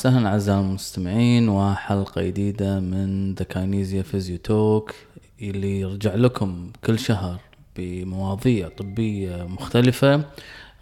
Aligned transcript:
وسهلا 0.00 0.28
أعزائي 0.28 0.60
المستمعين 0.60 1.48
وحلقة 1.48 2.22
جديدة 2.22 2.80
من 2.80 3.34
The 3.34 3.44
Kinesia 3.44 4.02
Physio 4.02 4.38
Talk 4.38 4.94
اللي 5.42 5.80
يرجع 5.80 6.14
لكم 6.14 6.70
كل 6.84 6.98
شهر 6.98 7.40
بمواضيع 7.76 8.68
طبية 8.68 9.44
مختلفة 9.44 10.24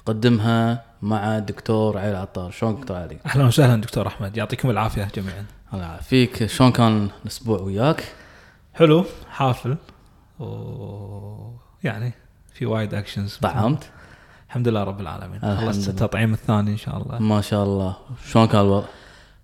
قدمها 0.06 0.84
مع 1.02 1.38
دكتور 1.38 1.98
علي 1.98 2.10
العطار 2.10 2.50
شلون 2.50 2.80
دكتور 2.80 2.96
علي؟ 2.96 3.18
أهلا 3.26 3.46
وسهلا 3.46 3.80
دكتور 3.80 4.06
أحمد 4.06 4.36
يعطيكم 4.36 4.70
العافية 4.70 5.08
جميعا 5.14 5.44
الله 5.74 5.84
يعافيك 5.84 6.46
شلون 6.46 6.72
كان 6.72 7.08
الأسبوع 7.22 7.60
وياك؟ 7.60 8.04
حلو 8.74 9.04
حافل 9.30 9.76
و 10.40 10.46
يعني 11.84 12.12
في 12.54 12.66
وايد 12.66 12.94
actions 12.94 13.36
طعمت؟ 13.36 13.90
الحمد 14.48 14.68
لله 14.68 14.84
رب 14.84 15.00
العالمين 15.00 15.40
خلصت. 15.40 15.88
التطعيم 15.88 16.32
الثاني 16.32 16.70
إن 16.70 16.76
شاء 16.76 17.02
الله 17.02 17.18
ما 17.18 17.40
شاء 17.40 17.64
الله 17.64 17.96
شلون 18.30 18.46
كان 18.46 18.60
الوضع؟ 18.60 18.86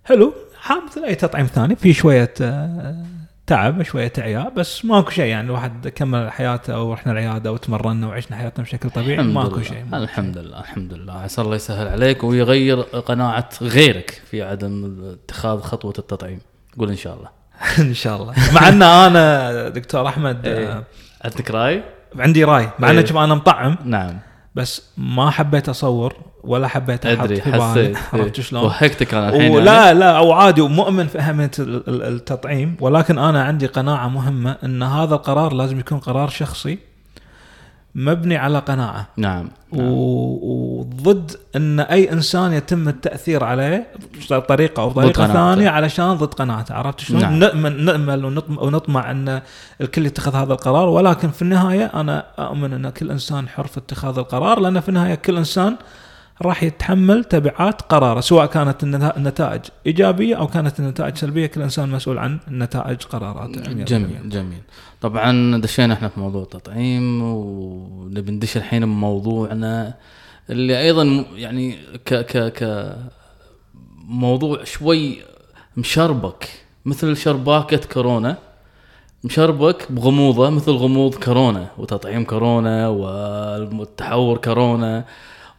حلو. 0.05 0.35
ها 0.67 0.83
مثل 0.87 1.05
اي 1.05 1.15
تطعيم 1.15 1.47
ثاني. 1.47 1.77
في 1.77 1.93
شوية 1.93 2.35
آه، 2.41 3.05
تعب 3.47 3.83
شوية 3.83 4.13
عياء 4.19 4.51
بس 4.57 4.85
ماكو 4.85 5.11
شيء. 5.11 5.25
يعني 5.25 5.47
الواحد 5.47 5.89
كمل 5.89 6.31
حياته 6.31 6.83
ورحنا 6.83 7.13
العيادة 7.13 7.53
وتمرنا 7.53 8.07
وعشنا 8.07 8.37
حياتنا 8.37 8.65
بشكل 8.65 8.91
طبيعي 8.91 9.23
ماكو. 9.23 9.63
شيء 9.63 9.85
الحمد 9.93 10.39
لله 10.39 10.61
الحمد 10.61 10.95
لله. 10.95 11.13
عسى 11.13 11.41
الله 11.41 11.57
يسهل 11.57 11.89
عليك 11.89 12.25
ويغير 12.25 12.81
قناعة 12.81 13.49
غيرك 13.63 14.23
في 14.31 14.43
عدم 14.43 15.01
اتخاذ 15.13 15.61
خطوة 15.61 15.95
التطعيم. 15.99 16.41
قول 16.79 16.89
إن 16.91 16.97
شاء 16.97 17.15
الله. 17.15 17.29
إن 17.89 17.95
شاء 17.95 18.23
الله. 18.23 18.35
مع 18.55 18.69
إن 18.69 18.83
أنا 19.07 19.69
دكتور 19.69 20.09
أحمد 20.09 20.47
آه، 20.47 20.59
إيه. 20.59 20.85
عندك 21.25 21.51
رأي؟ 21.51 21.83
عندي 22.19 22.45
رأي. 22.45 22.71
مع 22.79 22.91
إيه. 22.91 23.01
ان 23.01 23.07
شوف 23.07 23.17
أنا 23.17 23.35
مطعم. 23.35 23.77
نعم. 23.85 24.19
بس 24.55 24.83
ما 24.97 25.31
حبيت 25.31 25.69
أصور 25.69 26.15
ولا 26.45 26.69
حبيت 26.69 27.07
أحط 27.07 27.19
أدري 27.25 27.43
حسيت 27.43 27.97
عرفت 28.13 28.39
إيه. 28.39 28.45
شلون؟ 28.45 28.65
وهكتك 28.65 29.15
أنا 29.15 29.29
الحين 29.29 29.43
يعني. 29.43 29.55
ولا 29.57 29.95
لا 29.95 30.17
أو 30.19 30.33
عادي 30.33 30.61
ومؤمن 30.61 31.07
في 31.07 31.19
أهمية 31.19 31.51
ال- 31.59 31.89
ال- 31.89 32.03
التطعيم 32.03 32.77
ولكن 32.81 33.19
أنا 33.19 33.45
عندي 33.45 33.67
قناعة 33.67 34.09
مهمة 34.09 34.57
إن 34.65 34.83
هذا 34.83 35.15
القرار 35.15 35.53
لازم 35.53 35.79
يكون 35.79 35.99
قرار 35.99 36.29
شخصي 36.29 36.79
مبني 37.95 38.37
على 38.37 38.59
قناعة 38.59 39.07
نعم 39.17 39.49
نعم. 39.73 39.89
وضد 39.93 41.33
إن 41.57 41.81
أي 41.81 42.13
إنسان 42.13 42.53
يتم 42.53 42.89
التأثير 42.89 43.45
عليه 43.45 43.87
بطريقة 44.31 44.83
أو 44.83 44.91
بطريقة. 44.91 45.27
ثانية 45.27 45.69
علشان 45.69 46.15
ضد 46.15 46.35
قناعته 46.35 46.75
عرفت 46.75 47.01
شلون؟ 47.01 47.23
نعم. 47.23 47.39
نأمل 47.39 47.85
نامل 47.85 48.25
ونطمع, 48.25 48.63
ونطمع 48.63 49.11
إن 49.11 49.43
الكل 49.81 50.07
يتخذ 50.07 50.35
هذا 50.35 50.53
القرار 50.53 50.89
ولكن 50.89 51.31
في 51.31 51.43
النهاية 51.43 51.91
أنا 51.95 52.27
أؤمن 52.39 52.73
إن 52.73 52.91
كل 52.91 53.11
إنسان 53.11 53.49
حر 53.49 53.67
في 53.67 53.79
اتخاذ 53.79 54.19
القرار 54.19 54.61
لأن 54.61 54.81
في 54.81 54.89
النهاية 54.89 55.15
كل 55.15 55.37
إنسان 55.37 55.77
راح 56.43 56.63
يتحمل 56.63 57.25
تبعات 57.25 57.83
قراره 57.83 58.21
سواء 58.21 58.47
كانت 58.47 58.83
النتا- 58.83 59.17
النتائج 59.17 59.61
إيجابية 59.87 60.37
أو 60.37 60.47
كانت 60.47 60.81
النتائج 60.81 61.17
سلبية 61.17 61.47
كل 61.47 61.63
إنسان 61.63 61.89
مسؤول 61.89 62.19
عن 62.19 62.39
نتائج 62.51 63.03
قراراته 63.03 63.61
جميل 63.85 64.29
جميل. 64.29 64.59
طبعا 65.01 65.57
دشينا 65.61 65.95
إحنا 65.95 66.09
في 66.09 66.21
موضوع 66.21 66.43
التطعيم 66.43 67.23
ونبي 67.23 68.33
ندش 68.33 68.57
الحين 68.57 68.85
بموضوعنا 68.85 69.95
اللي 70.51 70.81
أيضا 70.81 71.25
يعني 71.35 71.79
ك 72.07 72.15
ك 72.15 72.53
ك 72.53 72.93
موضوع 74.09 74.65
شوي 74.65 75.17
مشربك 75.77 76.49
مثل 76.85 77.17
شرباكة 77.17 77.81
كورونا. 77.93 78.37
مشربك 79.25 79.93
بغموضة 79.93 80.51
مثل 80.51 80.71
غموض 80.73 81.15
كورونا 81.15 81.67
وتطعيم 81.79 82.25
كورونا 82.25 82.89
والتحور 82.89 84.37
كورونا. 84.39 85.05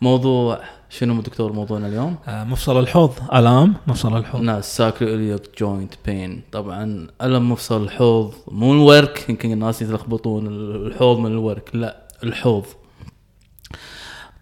موضوع 0.02 0.60
شنو 0.90 1.22
دكتور 1.22 1.54
موضوعنا 1.54 1.88
اليوم؟ 1.88 2.16
آه، 2.28 2.44
مفصل 2.44 2.80
الحوض 2.80 3.14
ألام 3.34 3.74
مفصل 3.88 4.18
الحوض. 4.18 4.42
ناس 4.42 4.78
sacroiliac 4.78 5.42
joint 5.60 5.94
pain 6.06 6.42
طبعا 6.52 7.08
ألم 7.22 7.52
مفصل 7.52 7.84
الحوض 7.84 8.34
مو 8.48 8.74
الورك 8.74 9.30
يمكن 9.30 9.52
الناس 9.52 9.82
يتلخبطون 9.82 10.48
الحوض 10.48 11.18
من 11.18 11.32
الورك 11.32 11.70
لا 11.74 12.08
الحوض. 12.24 12.66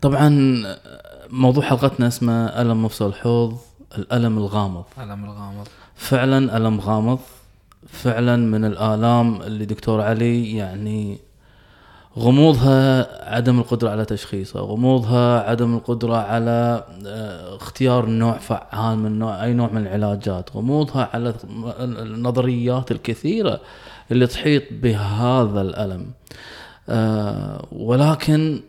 طبعا 0.02 0.30
موضوع 1.30 1.64
حلقتنا 1.64 2.08
اسمه 2.08 2.46
ألم 2.46 2.86
مفصل 2.86 3.08
الحوض 3.08 3.58
الألم 3.98 4.38
الغامض. 4.38 4.84
ألم 4.98 5.26
الغامض. 5.26 5.68
فعلا 5.96 6.58
ألم 6.58 6.80
غامض 6.80 7.20
فعلا 7.88 8.36
من 8.36 8.66
الآلام 8.66 9.42
اللي 9.42 9.66
دكتور 9.66 10.02
علي 10.02 10.56
يعني 10.56 11.20
غموضها 12.18 13.36
عدم 13.36 13.60
القدرة 13.60 13.90
على 13.90 14.06
تشخيصها 14.06 14.62
غموضها 14.62 15.50
عدم 15.50 15.76
القدرة 15.76 16.16
على 16.16 16.84
آه، 17.06 17.56
اختيار 17.56 18.06
نوع 18.06 18.38
فعال 18.38 18.98
من 18.98 19.20
نوع 19.20 19.44
أي 19.44 19.54
نوع 19.54 19.70
من 19.72 19.82
العلاجات 19.82 20.56
غموضها 20.56 21.10
على 21.14 21.34
النظريات 21.80 22.92
الكثيرة 22.92 23.62
اللي 24.12 24.28
تحيط 24.28 24.64
بهذا 24.72 25.62
الألم. 25.62 26.12
آه، 26.90 27.66
ولكن 27.72 28.62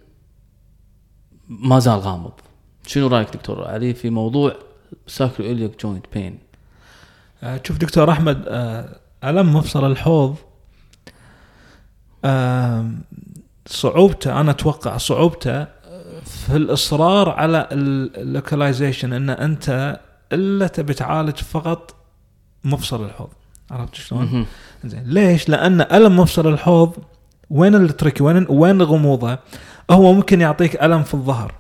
ما 1.49 1.79
زال 1.79 1.99
غامض. 1.99 2.33
شنو 2.87 3.07
رأيك 3.07 3.31
دكتور؟ 3.37 3.69
علي 3.69 3.95
في 3.95 4.11
موضوع 4.11 4.57
sacroiliac 5.07 5.83
joint 5.83 6.07
pain 6.15 6.39
شوف 7.63 7.79
دكتور 7.79 8.11
أحمد 8.11 8.45
آه، 8.49 8.97
ألم 9.25 9.57
مفصل 9.57 9.91
الحوض 9.91 10.37
صعوبته 13.67 14.41
أنا 14.41 14.51
أتوقع 14.51 14.97
صعوبته 14.97 15.61
آه، 15.61 15.67
في 16.25 16.57
الإصرار 16.57 17.31
على 17.31 17.69
ال 17.73 17.84
localization 17.84 19.13
إن 19.13 19.31
أنت 19.31 20.01
إلا 20.33 20.67
تبي 20.67 20.95
تعالج 20.95 21.37
فقط 21.37 21.95
مفصل 22.65 23.05
الحوض 23.05 23.29
عرفت 23.71 23.95
شلون؟ 23.95 24.47
زين 24.85 25.03
ليش؟ 25.07 25.49
لأن 25.49 25.81
ألم 25.81 26.17
مفصل 26.17 26.47
الحوض 26.53 26.93
وين 27.51 27.75
التريك 27.75 28.21
وين 28.21 28.47
وين 28.49 28.83
غموضه؟ 28.83 29.39
هو 29.91 30.13
ممكن 30.13 30.41
يعطيك 30.41 30.83
ألم 30.83 31.03
في 31.03 31.15
الظهر 31.15 31.55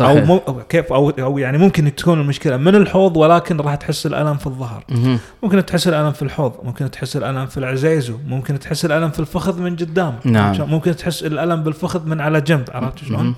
أو 0.00 0.24
مو 0.24 0.36
أو 0.48 0.62
كيف؟ 0.62 0.92
أو 0.92 1.10
أو 1.10 1.38
يعني 1.38 1.58
ممكن 1.58 1.94
تكون 1.94 2.20
المشكلة 2.20 2.56
من 2.56 2.74
الحوض 2.74 3.16
ولكن 3.16 3.60
راح 3.60 3.74
تحس 3.74 4.06
الألم 4.06 4.36
في 4.36 4.46
الظهر. 4.46 4.84
مهم. 4.88 5.18
ممكن 5.42 5.66
تحس 5.66 5.88
الألم 5.88 6.12
في 6.12 6.22
الحوض 6.22 6.52
ممكن 6.62 6.90
تحس 6.90 7.16
الألم 7.16 7.46
في 7.46 7.56
العزيزو 7.56 8.18
ممكن 8.26 8.58
تحس 8.58 8.84
الألم 8.84 9.10
في 9.10 9.20
الفخذ 9.20 9.60
من 9.60 9.76
قدام. 9.76 10.18
نعم. 10.24 10.70
ممكن 10.70 10.96
تحس 10.96 11.22
الألم 11.22 11.62
بالفخذ 11.62 12.06
من 12.06 12.20
على 12.20 12.40
جنب 12.40 12.64
عرفت 12.74 12.98
شلون؟ 12.98 13.34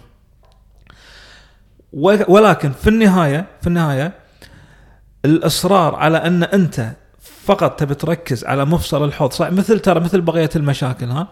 ولكن 2.28 2.72
في 2.72 2.90
النهايه 2.90 3.46
في 3.60 3.66
النهاية 3.66 4.12
الإصرار 5.24 5.94
على 5.94 6.18
أن 6.18 6.42
أنت 6.42 6.92
فقط 7.44 7.80
تبي 7.80 7.94
تركز 7.94 8.44
على 8.44 8.64
مفصل 8.64 9.04
الحوض. 9.04 9.32
صح 9.32 9.50
مثل 9.50 9.78
ترى 9.80 10.00
مثل 10.00 10.20
بقية 10.20 10.50
المشاكل 10.56 11.06
ها؟ 11.06 11.28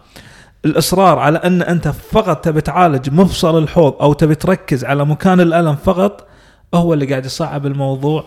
الإصرار 0.65 1.19
على 1.19 1.39
أن 1.39 1.63
أنت 1.63 1.89
فقط 1.89 2.45
تبي 2.45 2.61
تعالج 2.61 3.11
مفصل 3.11 3.59
الحوض 3.63 3.95
أو 4.01 4.13
تبي 4.13 4.35
تركز 4.35 4.85
على 4.85 5.05
مكان 5.05 5.41
الألم 5.41 5.75
فقط 5.77 6.27
هو 6.75 6.95
اللي 6.95 7.07
قاعد 7.07 7.25
يصعب 7.27 7.67
الموضوع 7.67 8.25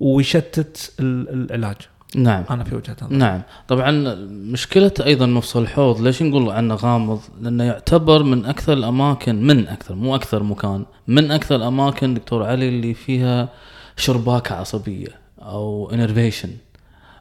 ويشتت 0.00 0.92
ال- 1.00 1.28
العلاج. 1.52 1.76
نعم. 2.16 2.44
أنا 2.50 2.64
في 2.64 2.74
وجهة 2.76 2.96
نظري. 3.02 3.16
نعم. 3.16 3.42
طبعا 3.68 3.90
مشكلة 4.30 4.92
أيضا 5.06 5.26
مفصل 5.26 5.62
الحوض 5.62 6.00
ليش 6.00 6.22
نقول 6.22 6.50
عنه 6.50 6.74
غامض؟ 6.74 7.20
لأنه 7.40 7.64
يعتبر 7.64 8.22
من 8.22 8.46
أكثر 8.46 8.72
الأماكن 8.72 9.42
من 9.42 9.68
أكثر 9.68 9.94
مو 9.94 10.14
أكثر 10.14 10.42
مكان 10.42 10.84
من 11.08 11.30
أكثر 11.30 11.56
الأماكن 11.56 12.14
دكتور 12.14 12.42
علي 12.44 12.68
اللي 12.68 12.94
فيها 12.94 13.48
شرباكة 13.96 14.54
عصبية 14.54 15.08
أو 15.42 15.90
innervation 15.92 16.50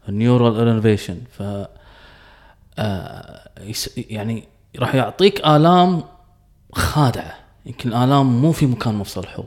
neural 0.10 0.68
innervation 0.68 1.18
ف 1.38 1.44
يعني 3.98 4.44
راح 4.80 4.96
يعطيك 4.96 5.46
آلام 5.46 6.04
خادعة. 6.74 7.34
يمكن 7.66 7.90
الآلام 7.90 8.42
مو 8.42 8.52
في 8.52 8.66
مكان 8.66 8.96
مفصل 8.96 9.22
الحوض 9.22 9.46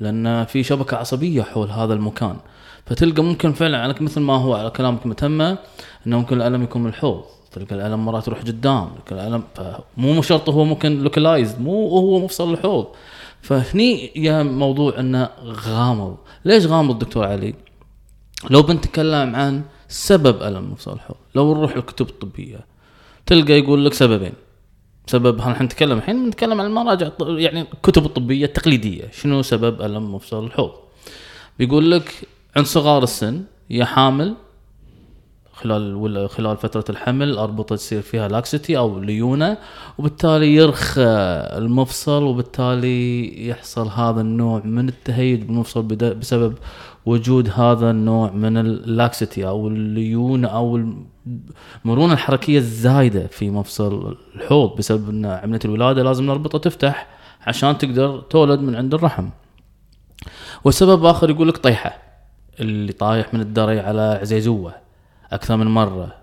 لأن 0.00 0.44
في 0.44 0.62
شبكة 0.62 0.96
عصبية 0.96 1.42
حول 1.42 1.70
هذا 1.70 1.94
المكان. 1.94 2.36
فتلقى 2.86 3.22
ممكن 3.22 3.52
فعلا 3.52 3.78
على 3.78 3.94
مثل 4.00 4.20
ما 4.20 4.36
هو 4.36 4.54
على 4.54 4.70
كلامك 4.70 5.06
متمه 5.06 5.58
إنه 6.06 6.18
ممكن 6.18 6.36
الألم 6.36 6.62
يكون 6.62 6.82
من 6.82 6.88
الحوض. 6.88 7.24
تلقى 7.52 7.74
الألم 7.74 8.04
مرات 8.04 8.26
يروح 8.26 8.40
قدام 8.40 8.90
تلقى 9.06 9.26
الألم 9.26 9.42
مو 9.96 10.22
شرط 10.22 10.48
هو 10.48 10.64
ممكن 10.64 10.98
localized 10.98 11.60
مو 11.60 11.88
هو 11.88 12.18
مفصل 12.18 12.52
الحوض. 12.52 12.86
فهني 13.42 14.12
يا 14.16 14.42
موضوع 14.42 14.98
إنه 14.98 15.28
غامض. 15.44 16.16
ليش 16.44 16.66
غامض 16.66 16.98
دكتور 16.98 17.26
علي؟ 17.26 17.54
لو 18.50 18.62
بنتكلم 18.62 19.36
عن 19.36 19.62
سبب 19.90 20.42
ألم 20.42 20.72
مفصل 20.72 20.92
الحوض 20.92 21.16
لو 21.34 21.54
نروح 21.54 21.76
الكتب 21.76 22.08
الطبية 22.08 22.60
تلقى 23.26 23.52
يقول 23.52 23.84
لك 23.84 23.94
سببين. 23.94 24.32
سبب 25.06 25.38
إحنا 25.38 25.62
نتكلم 25.62 25.98
الحين؟ 25.98 26.24
بنتكلم 26.24 26.60
عن 26.60 26.66
المراجع 26.66 27.08
يعني 27.20 27.60
الكتب 27.60 28.04
الطبية 28.06 28.44
التقليدية. 28.44 29.10
شنو 29.12 29.42
سبب 29.42 29.82
ألم 29.82 30.14
مفصل 30.14 30.44
الحوض 30.44 30.72
بيقول 31.58 31.90
لك 31.90 32.28
عند 32.56 32.66
صغار 32.66 33.02
السن 33.02 33.42
يا 33.70 33.84
حامل 33.84 34.34
خلال 35.52 36.30
خلال 36.30 36.56
فترة 36.56 36.84
الحمل 36.90 37.28
الاربطه 37.28 37.76
تصير 37.76 38.02
فيها 38.02 38.28
لاكسيتي 38.28 38.78
أو 38.78 39.00
ليونة 39.00 39.58
وبالتالي 39.98 40.54
يرخى 40.54 41.02
المفصل 41.58 42.22
وبالتالي 42.22 43.48
يحصل 43.48 43.88
هذا 43.88 44.20
النوع 44.20 44.62
من 44.64 44.88
التهيج 44.88 45.42
بالمفصل 45.42 45.82
بسبب 45.82 46.54
وجود 47.06 47.50
هذا 47.54 47.90
النوع 47.90 48.30
من 48.30 48.56
اللاكسيتي 48.56 49.48
أو 49.48 49.68
الليونة 49.68 50.48
أو 50.48 50.76
المرونة 51.84 52.12
الحركية 52.12 52.58
الزايدة 52.58 53.26
في 53.26 53.50
مفصل 53.50 54.16
الحوض 54.36 54.76
بسبب 54.76 55.08
إن 55.08 55.26
عملية 55.26 55.60
الولادة 55.64 56.02
لازم 56.02 56.24
الأربطة 56.24 56.58
تفتح 56.58 57.06
عشان 57.46 57.78
تقدر 57.78 58.20
تولد 58.20 58.60
من 58.60 58.76
عند 58.76 58.94
الرحم. 58.94 59.28
والسبب 60.64 61.04
آخر 61.04 61.30
يقول 61.30 61.48
لك 61.48 61.56
طيحة 61.56 61.98
اللي 62.60 62.92
طايح 62.92 63.34
من 63.34 63.40
الدري 63.40 63.80
على 63.80 64.18
عزيزوه 64.20 64.72
أكثر 65.32 65.56
من 65.56 65.66
مرة 65.66 66.14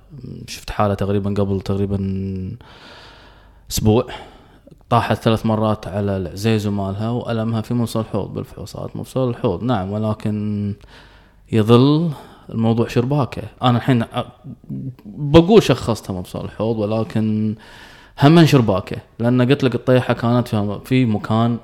شفت 0.48 0.70
حالة 0.70 0.94
تقريبا 0.94 1.30
قبل 1.30 1.62
تقريبا 1.62 1.98
أسبوع 3.72 4.08
طاحت 4.90 5.18
ثلاث 5.24 5.46
مرات 5.46 5.88
على 5.88 6.18
العزيزو 6.18 6.72
مالها 6.72 7.10
وألمها 7.10 7.62
في 7.62 7.74
مفصل 7.74 8.00
الحوض 8.00 8.34
بالفحوصات 8.34 8.96
مفصل 8.96 9.30
الحوض. 9.30 9.64
نعم 9.64 9.92
ولكن 9.92 10.74
يظل 11.52 12.10
الموضوع 12.50 12.88
شرباكه 12.88 13.42
أنا 13.64 13.78
الحين 13.78 14.04
بقول 15.06 15.64
شخصتها 15.64 16.14
مفصل 16.14 16.46
الحوض 16.46 16.78
ولكن 16.80 17.56
هم 18.24 18.46
شرباكه 18.46 18.98
لأن 19.20 19.42
قلت 19.42 19.64
لك 19.64 19.76
الطيحة 19.76 20.14
كانت 20.14 20.48
في- 20.86 21.06
مكان 21.06 21.58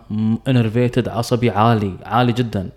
انرفيتد 0.48 1.10
عصبي 1.10 1.50
عالي 1.50 1.94
عالي 2.06 2.32
جدا. 2.34 2.70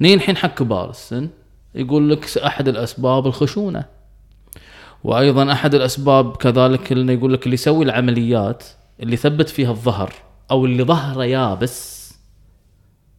نين 0.00 0.14
الحين 0.18 0.36
حق 0.36 0.54
كبار 0.54 0.90
السن 0.90 1.28
يقول 1.74 2.10
لك 2.10 2.38
أحد 2.38 2.68
الأسباب 2.68 3.26
الخشونة. 3.26 3.84
وأيضا 5.04 5.52
أحد 5.52 5.74
الأسباب 5.74 6.36
كذلك 6.36 6.92
إنه 6.92 7.12
يقول 7.12 7.32
لك 7.32 7.44
اللي 7.44 7.54
يسوي 7.54 7.84
العمليات 7.84 8.64
اللي 9.00 9.14
يثبت 9.14 9.48
فيها 9.48 9.70
الظهر 9.70 10.12
أو 10.50 10.64
اللي 10.64 10.84
ظهره 10.84 11.24
يابس. 11.24 12.04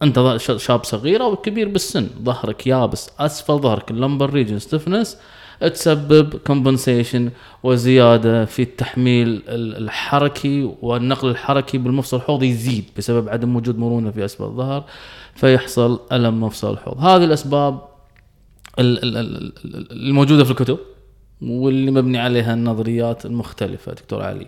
أنت 0.02 0.36
شاب 0.56 0.84
صغير 0.84 1.22
أو 1.22 1.36
كبير 1.36 1.68
بالسن 1.68 2.08
ظهرك 2.22 2.66
يابس 2.66 3.10
أسفل 3.18 3.58
ظهرك 3.58 3.90
ال 3.90 3.96
lumbar 3.96 4.30
region 4.30 4.58
stiffness 4.58 5.16
تسبب 5.60 6.36
compensation 6.36 7.30
وزيادة 7.62 8.44
في 8.44 8.62
التحميل 8.62 9.28
ال- 9.28 9.76
الحركي 9.76 10.74
والنقل 10.82 11.28
الحركي 11.28 11.78
بالمفصل 11.78 12.16
الحوض 12.16 12.42
يزيد 12.42 12.84
بسبب 12.98 13.28
عدم 13.28 13.56
وجود 13.56 13.78
مرونة 13.78 14.10
في 14.10 14.24
أسفل 14.24 14.44
الظهر 14.44 14.84
فيحصل 15.34 16.00
ألم 16.12 16.40
مفصل 16.40 16.72
الحوض. 16.72 16.98
هذه 16.98 17.24
الأسباب 17.24 17.80
ال- 18.78 19.02
ال- 19.04 19.16
ال- 19.16 19.52
ال- 19.64 19.92
الموجودة 19.92 20.44
في 20.44 20.50
الكتب 20.50 20.78
واللي 21.42 21.90
مبني 21.90 22.18
عليها 22.18 22.54
النظريات 22.54 23.26
المختلفة 23.26 23.92
دكتور 23.92 24.22
علي. 24.22 24.46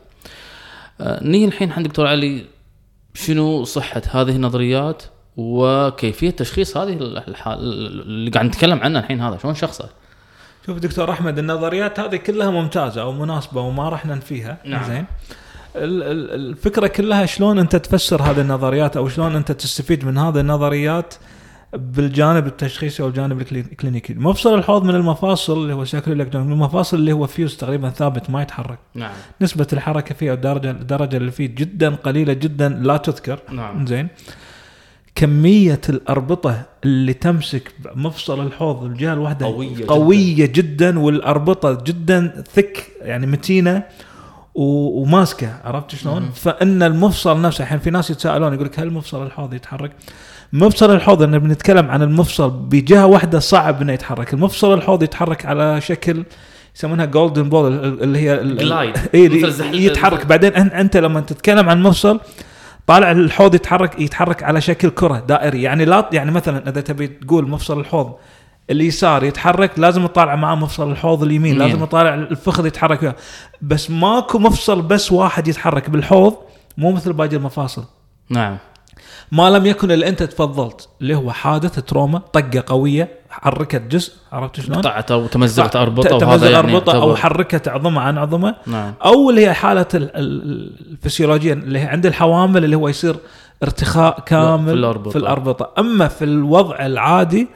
نيجي 1.01 1.45
الحين 1.45 1.73
عند 1.73 1.87
دكتور 1.89 2.07
علي 2.07 2.45
شنو 3.15 3.65
صحة 3.65 4.03
هذه 4.11 4.31
النظريات 4.37 5.03
وكيفية 5.37 6.31
تشخيص 6.31 6.77
هذه 6.77 6.93
الحال 7.29 7.59
اللي 8.03 8.31
قاعد 8.31 8.47
نتكلم 8.47 8.81
عنها 8.81 9.01
الحين 9.01 9.21
هذا؟ 9.21 9.39
شلون 9.43 9.55
شخصه؟ 9.55 9.89
شوف 10.67 10.79
دكتور 10.79 11.11
أحمد 11.11 11.39
النظريات 11.39 12.01
هذه 12.01 12.17
كلها 12.17 12.51
ممتازة 12.51 13.01
أو 13.03 13.13
مناسبة 13.13 13.61
وما 13.61 13.89
راح 13.89 14.07
ننفيها. 14.07 14.59
نعم. 14.65 14.85
زين. 14.85 15.05
ال- 15.77 16.03
ال- 16.03 16.35
الفكرة 16.51 16.87
كلها 16.87 17.27
شلون 17.27 17.59
أنت 17.59 17.77
تفسر 17.77 18.23
هذه 18.23 18.41
النظريات 18.41 18.97
أو 18.97 19.09
شلون 19.09 19.37
أنت 19.37 19.53
تستفيد 19.53 20.05
من 20.05 20.19
هذه 20.19 20.41
النظريات 20.41 21.15
بالجانب 21.73 22.47
التشخيصي 22.47 23.03
أو 23.03 23.09
الجانب 23.09 23.41
الكلي- 23.41 23.61
الكلينيكي. 23.61 24.15
مفصل 24.15 24.55
الحوض 24.59 24.85
من 24.85 24.95
المفاصل 24.95 25.53
اللي 25.63 25.75
هو 25.75 25.85
شكل 25.85 26.13
الإلكترون. 26.13 26.47
من 26.47 26.53
المفاصل 26.53 26.97
اللي 26.97 27.13
هو 27.13 27.27
فيوز 27.27 27.57
تقريبا 27.57 27.91
ثابت 27.91 28.31
ما 28.31 28.43
يتحرك. 28.43 28.79
نعم. 28.95 29.11
نسبة 29.41 29.67
الحركة 29.73 30.15
فيه 30.15 30.33
الدرجه 30.33 30.71
الدرجة 30.71 31.17
اللي 31.17 31.31
فيه 31.31 31.47
جدا 31.47 31.95
قليلة 31.95 32.33
جدا 32.33 32.69
لا 32.69 32.97
تذكر. 32.97 33.39
نعم. 33.53 33.87
زين. 33.87 34.09
كمية 35.15 35.81
الأربطة 35.89 36.63
اللي 36.85 37.13
تمسك 37.13 37.73
مفصل 37.95 38.47
الحوض 38.47 38.85
الجهة 38.85 39.13
الواحدة 39.13 39.47
قوية 39.47 39.75
جداً. 39.77 39.87
قوية 39.87 40.47
جدا 40.47 40.99
والأربطة 40.99 41.83
جدا 41.87 42.45
ثك 42.55 42.87
يعني 43.01 43.27
متينة 43.27 43.83
وماسكة. 44.55 45.61
عرفت 45.65 45.95
شلون؟ 45.95 46.31
فإن 46.35 46.83
المفصل 46.83 47.41
نفسه 47.43 47.63
الحين 47.65 47.79
في 47.79 47.91
ناس 47.91 48.11
يتساءلون 48.11 48.55
يقول 48.55 48.67
لك 48.67 48.81
هل 48.81 48.93
مفصل 48.93 49.27
الحوض 49.27 49.55
يتحرك؟ 49.55 49.91
مفصل 50.53 50.95
الحوض 50.95 51.23
إن 51.23 51.39
بنتكلم 51.39 51.91
عن 51.91 52.03
المفصل 52.03 52.51
بجهة 52.51 53.07
واحدة 53.07 53.39
صعب 53.39 53.83
إنه 53.83 53.93
يتحرك، 53.93 54.35
المفصل 54.35 54.75
الحوض 54.75 55.03
يتحرك 55.03 55.47
على 55.47 55.81
شكل 55.81 56.25
يسمونها 56.77 57.05
golden 57.05 57.49
ball 57.49 57.73
اللي 58.03 58.19
هي 58.19 58.55
glide. 58.55 58.97
اي 59.15 59.85
يتحرك. 59.85 60.27
بعدين 60.27 60.53
أنت 60.53 60.97
لما 60.97 61.21
تتكلم 61.21 61.69
عن 61.69 61.83
مفصل 61.83 62.21
طالع 62.87 63.11
الحوض 63.11 63.55
يتحرك 63.55 64.01
يتحرك 64.01 64.43
على 64.43 64.61
شكل 64.61 64.91
كرة 64.91 65.25
دائري. 65.29 65.63
يعني 65.63 65.85
لا 65.85 66.09
يعني 66.13 66.31
مثلا 66.31 66.69
إذا 66.69 66.81
تبي 66.81 67.07
تقول 67.07 67.49
مفصل 67.49 67.81
الحوض 67.81 68.15
اليسار 68.71 69.25
يتحرك 69.25 69.79
لازم 69.79 70.07
تطالع 70.07 70.37
معاه 70.37 70.55
مفصل 70.55 70.91
الحوض 70.91 71.23
اليمين. 71.23 71.55
يمين. 71.55 71.69
لازم 71.69 71.85
تطالع 71.85 72.15
الفخذ 72.15 72.67
يتحرك 72.67 73.03
وياه. 73.03 73.17
بس 73.63 73.91
ماكو 73.91 74.39
مفصل 74.39 74.83
بس 74.83 75.13
واحد 75.13 75.49
يتحرك 75.49 75.91
بالحوض 75.91 76.35
مو 76.79 76.93
مثل 76.93 77.13
باقي 77.13 77.37
المفاصل. 77.37 77.85
نعم. 78.31 78.59
ما 79.33 79.51
لم 79.51 79.67
يكن 79.67 79.91
اللي 79.91 80.09
انت 80.09 80.23
تفضلت 80.23 80.89
اللي 81.01 81.15
هو 81.15 81.33
حادث 81.33 81.79
تروما 81.81 82.19
طقة 82.19 82.65
قوية 82.67 83.09
حركت 83.31 83.83
جزء 83.83 84.13
عرفت 84.33 84.61
شلون؟ 84.61 84.79
قطعت 84.79 85.11
أو 85.11 85.27
تمزقت 85.27 85.77
أربطة 85.77 86.09
تمزق 86.09 86.27
وهذا 86.27 86.51
يعني 86.51 86.73
أربطة 86.77 87.03
أو 87.03 87.17
حركت 87.17 87.69
عظمة 87.69 88.01
عن 88.01 88.19
عظمة 88.19 88.55
نعم 88.67 88.95
أو 89.05 89.31
اللي 89.31 89.47
هي 89.47 89.55
حالة 89.55 89.87
ال- 89.95 90.17
ال- 90.17 90.73
الفسيولوجية 90.91 91.53
اللي 91.53 91.79
هي 91.79 91.85
عند 91.87 92.07
الحوامل 92.07 92.65
اللي 92.65 92.77
هو 92.77 92.89
يصير 92.89 93.17
ارتخاء 93.63 94.21
كامل 94.21 94.67
في 94.67 94.73
الأربطة. 94.73 95.11
في 95.11 95.19
الأربطة 95.19 95.71
أما 95.79 96.09
في 96.09 96.25
الوضع 96.25 96.87
العادي 96.87 97.49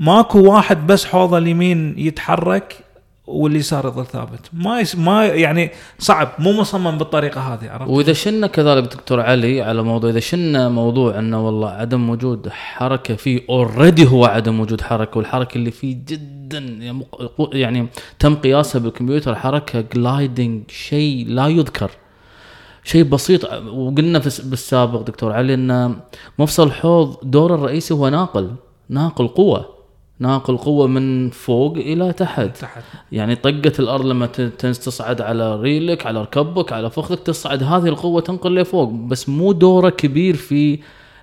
ماكو 0.00 0.52
واحد 0.52 0.86
بس 0.86 1.04
حوضه 1.04 1.38
اليمين 1.38 1.94
يتحرك 1.98 2.84
واليسار 3.30 3.86
يظل 3.86 4.06
ثابت. 4.06 4.50
ما 4.52 4.80
يس 4.80 4.96
ما 4.96 5.26
يعني 5.26 5.70
صعب 5.98 6.28
مو 6.38 6.52
مصمم 6.52 6.98
بالطريقة 6.98 7.40
هذه 7.40 7.70
عرفت؟ 7.70 7.90
وإذا 7.90 8.12
شلنا 8.12 8.46
كذلك 8.46 8.84
دكتور 8.84 9.20
علي 9.20 9.62
على 9.62 9.82
موضوع 9.82 10.10
إذا 10.10 10.20
شلنا 10.20 10.68
موضوع 10.68 11.18
إنه 11.18 11.46
والله 11.46 11.68
عدم 11.68 12.10
وجود 12.10 12.48
حركة 12.48 13.14
فيه 13.14 13.40
already 13.50 14.06
هو 14.06 14.24
عدم 14.24 14.60
وجود 14.60 14.80
حركة 14.80 15.18
والحركة 15.18 15.54
اللي 15.58 15.70
فيه 15.70 15.96
جدا 16.06 16.58
يعني 16.58 17.06
يعني 17.52 17.88
تم 18.18 18.34
قياسها 18.34 18.78
بالكمبيوتر 18.78 19.34
حركة 19.34 19.80
gliding 19.80 20.70
شيء 20.70 21.26
لا 21.28 21.48
يذكر. 21.48 21.90
شيء 22.84 23.02
بسيط 23.04 23.44
وقلنا 23.68 24.18
بالسابق 24.18 25.00
دكتور 25.00 25.32
علي 25.32 25.54
ان 25.54 25.96
مفصل 26.38 26.66
الحوض 26.66 27.16
دوره 27.22 27.54
الرئيسي 27.54 27.94
هو 27.94 28.08
ناقل 28.08 28.50
ناقل 28.88 29.28
قوة. 29.28 29.79
ناقل 30.20 30.56
قوة 30.56 30.86
من 30.86 31.30
فوق 31.30 31.76
إلى 31.76 32.12
تحت. 32.12 32.56
تحت. 32.56 32.82
يعني 33.12 33.36
طقة 33.36 33.72
الأرض 33.78 34.06
لما 34.06 34.26
تصعد 34.26 35.20
على 35.20 35.56
ريلك 35.56 36.06
على 36.06 36.20
ركبك 36.22 36.72
على 36.72 36.90
فخذك 36.90 37.18
تصعد 37.18 37.62
هذه 37.62 37.86
القوة 37.86 38.20
تنقل 38.20 38.54
لفوق. 38.54 38.88
بس 38.88 39.28
مو 39.28 39.52
دوره 39.52 39.90
كبير 39.90 40.36
في 40.36 40.78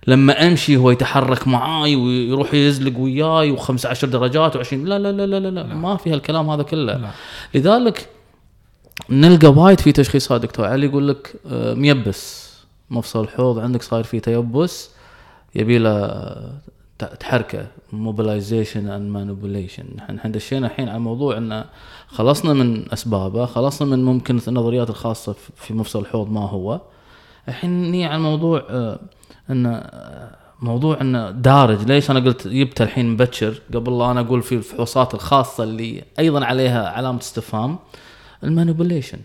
لما 0.07 0.47
أمشي 0.47 0.77
هو 0.77 0.91
يتحرك 0.91 1.47
معاي 1.47 1.95
ويروح 1.95 2.53
يزلق 2.53 2.99
وياي 2.99 3.57
و15 3.57 4.05
درجات 4.05 4.57
و20 4.57 4.73
لا 4.73 4.99
لا 4.99 5.11
لا 5.11 5.25
لا 5.25 5.39
لا, 5.39 5.49
لا. 5.49 5.63
ما 5.63 5.97
في 5.97 6.13
هالكلام 6.13 6.49
هذا 6.49 6.63
كله. 6.63 6.97
لا. 6.97 7.09
لذلك 7.55 8.09
نلقى 9.09 9.47
وايد 9.47 9.79
في 9.79 9.91
تشخيصات 9.91 10.41
دكتور 10.41 10.65
علي 10.65 10.85
يقول 10.85 11.07
لك 11.07 11.35
آه، 11.51 11.73
ميبس. 11.73 12.47
مفصل 12.89 13.23
الحوض 13.23 13.59
عندك 13.59 13.83
صاير 13.83 14.03
فيه 14.03 14.19
تيبس. 14.19 14.89
يبي 15.55 15.77
له 15.77 15.91
تحركة 17.03 17.67
mobilization 17.93 18.87
and 18.89 19.11
manipulation 19.11 19.85
إحنا 19.99 20.15
الحين 20.15 20.31
دشينا 20.31 20.67
الحين 20.67 20.89
على 20.89 20.99
موضوع 20.99 21.37
إن 21.37 21.63
خلصنا 22.07 22.53
من 22.53 22.93
أسبابه 22.93 23.45
خلصنا 23.45 23.87
من 23.95 24.05
ممكن 24.05 24.39
النظريات 24.47 24.89
الخاصة 24.89 25.35
في- 25.55 25.73
مفصل 25.73 25.99
الحوض 25.99 26.31
ما 26.31 26.39
هو. 26.49 26.81
الحين 27.47 27.91
نيجي 27.91 28.05
على 28.05 28.19
موضوع 28.19 28.63
آه، 28.69 28.99
إن 29.49 29.65
آه، 29.65 30.35
موضوع 30.61 31.01
انه 31.01 31.31
دارج. 31.31 31.83
ليش 31.87 32.11
أنا 32.11 32.19
قلت 32.19 32.47
جبت 32.47 32.81
الحين 32.81 33.09
مبكر؟ 33.09 33.61
قبل 33.73 33.97
لا 33.97 34.11
أنا 34.11 34.19
أقول 34.19 34.41
في 34.41 34.55
الفحوصات 34.55 35.13
الخاصة 35.13 35.63
اللي 35.63 36.03
أيضا 36.19 36.45
عليها 36.45 36.89
علامة 36.89 37.19
استفهام 37.19 37.77
ال 38.43 38.49
manipulation 38.49 39.19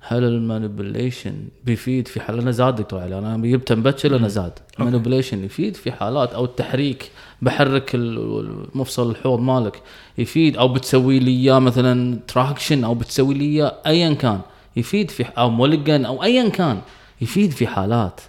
هل 0.00 0.24
ال 0.24 0.33
manipulation 0.33 1.34
بيفيد 1.64 2.08
في 2.08 2.20
حال 2.20 2.38
أنا 2.38 2.50
زاد 2.50 2.76
دكتور 2.76 3.00
علي 3.00 3.18
أنا 3.18 3.36
جبت 3.36 3.72
مبكر 3.72 4.08
لأنه 4.10 4.28
زاد. 4.28 4.52
ال 4.80 4.85
manipulation 4.85 5.44
يفيد 5.44 5.76
في 5.76 5.92
حالات 5.92 6.32
أو 6.32 6.44
التحريك 6.44 7.10
بحرك 7.42 7.94
ال- 7.94 8.68
المفصل 8.74 9.10
الحوض 9.10 9.40
مالك 9.40 9.82
يفيد 10.18 10.56
أو 10.56 10.68
بتسوي 10.68 11.18
لي 11.18 11.30
إياه 11.30 11.58
مثلا 11.58 12.18
traction 12.28 12.84
أو 12.84 12.94
بتسوي 12.94 13.34
لي 13.34 13.44
إياه 13.44 13.74
ايا 13.86 14.14
كان. 14.14 14.40
يفيد 14.76 15.10
في 15.10 15.24
أو 15.38 15.50
Mulligan 15.50 16.04
أو 16.04 16.22
ايا 16.22 16.48
كان. 16.48 16.80
يفيد 17.20 17.50
في 17.50 17.66
حالات. 17.66 18.20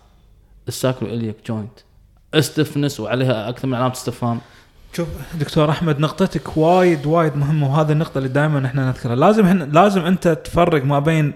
ال 0.68 1.08
sacroiliac 1.10 1.36
joint 1.48 1.72
stiffness 2.34 3.00
وعليها 3.00 3.50
أكثر 3.50 3.68
من 3.68 3.74
علامة 3.74 3.94
استفهام. 3.94 4.40
شوف 4.94 5.08
دكتور 5.40 5.70
أحمد 5.70 6.00
نقطتك 6.00 6.58
وايد 6.58 7.06
وايد 7.06 7.36
مهمة 7.38 7.72
وهذه 7.74 7.92
النقطة 7.92 8.18
اللي 8.18 8.30
دائما 8.30 8.66
إحنا 8.66 8.88
نذكرها. 8.88 9.16
لازم 9.16 9.46
إحنا 9.46 9.64
لازم 9.64 10.02
أنت 10.02 10.28
تفرق 10.28 10.86
ما 10.86 11.00
بين 11.00 11.34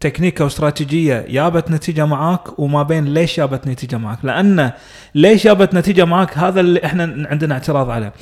تكنيك 0.00 0.40
أو 0.40 0.46
استراتيجيه 0.46 1.26
جابت 1.28 1.70
نتيجة 1.70 2.06
معاك 2.06 2.58
وما 2.58 2.82
بين 2.82 3.04
ليش 3.04 3.36
جابت 3.36 3.66
نتيجة 3.68 3.96
معاك. 3.96 4.18
لأن 4.22 4.72
ليش 5.14 5.44
جابت 5.44 5.74
نتيجة 5.74 6.04
معاك 6.04 6.38
هذا 6.38 6.60
اللي 6.60 6.84
إحنا 6.84 7.26
عندنا 7.30 7.54
اعتراض 7.54 7.90
عليه. 7.90 8.12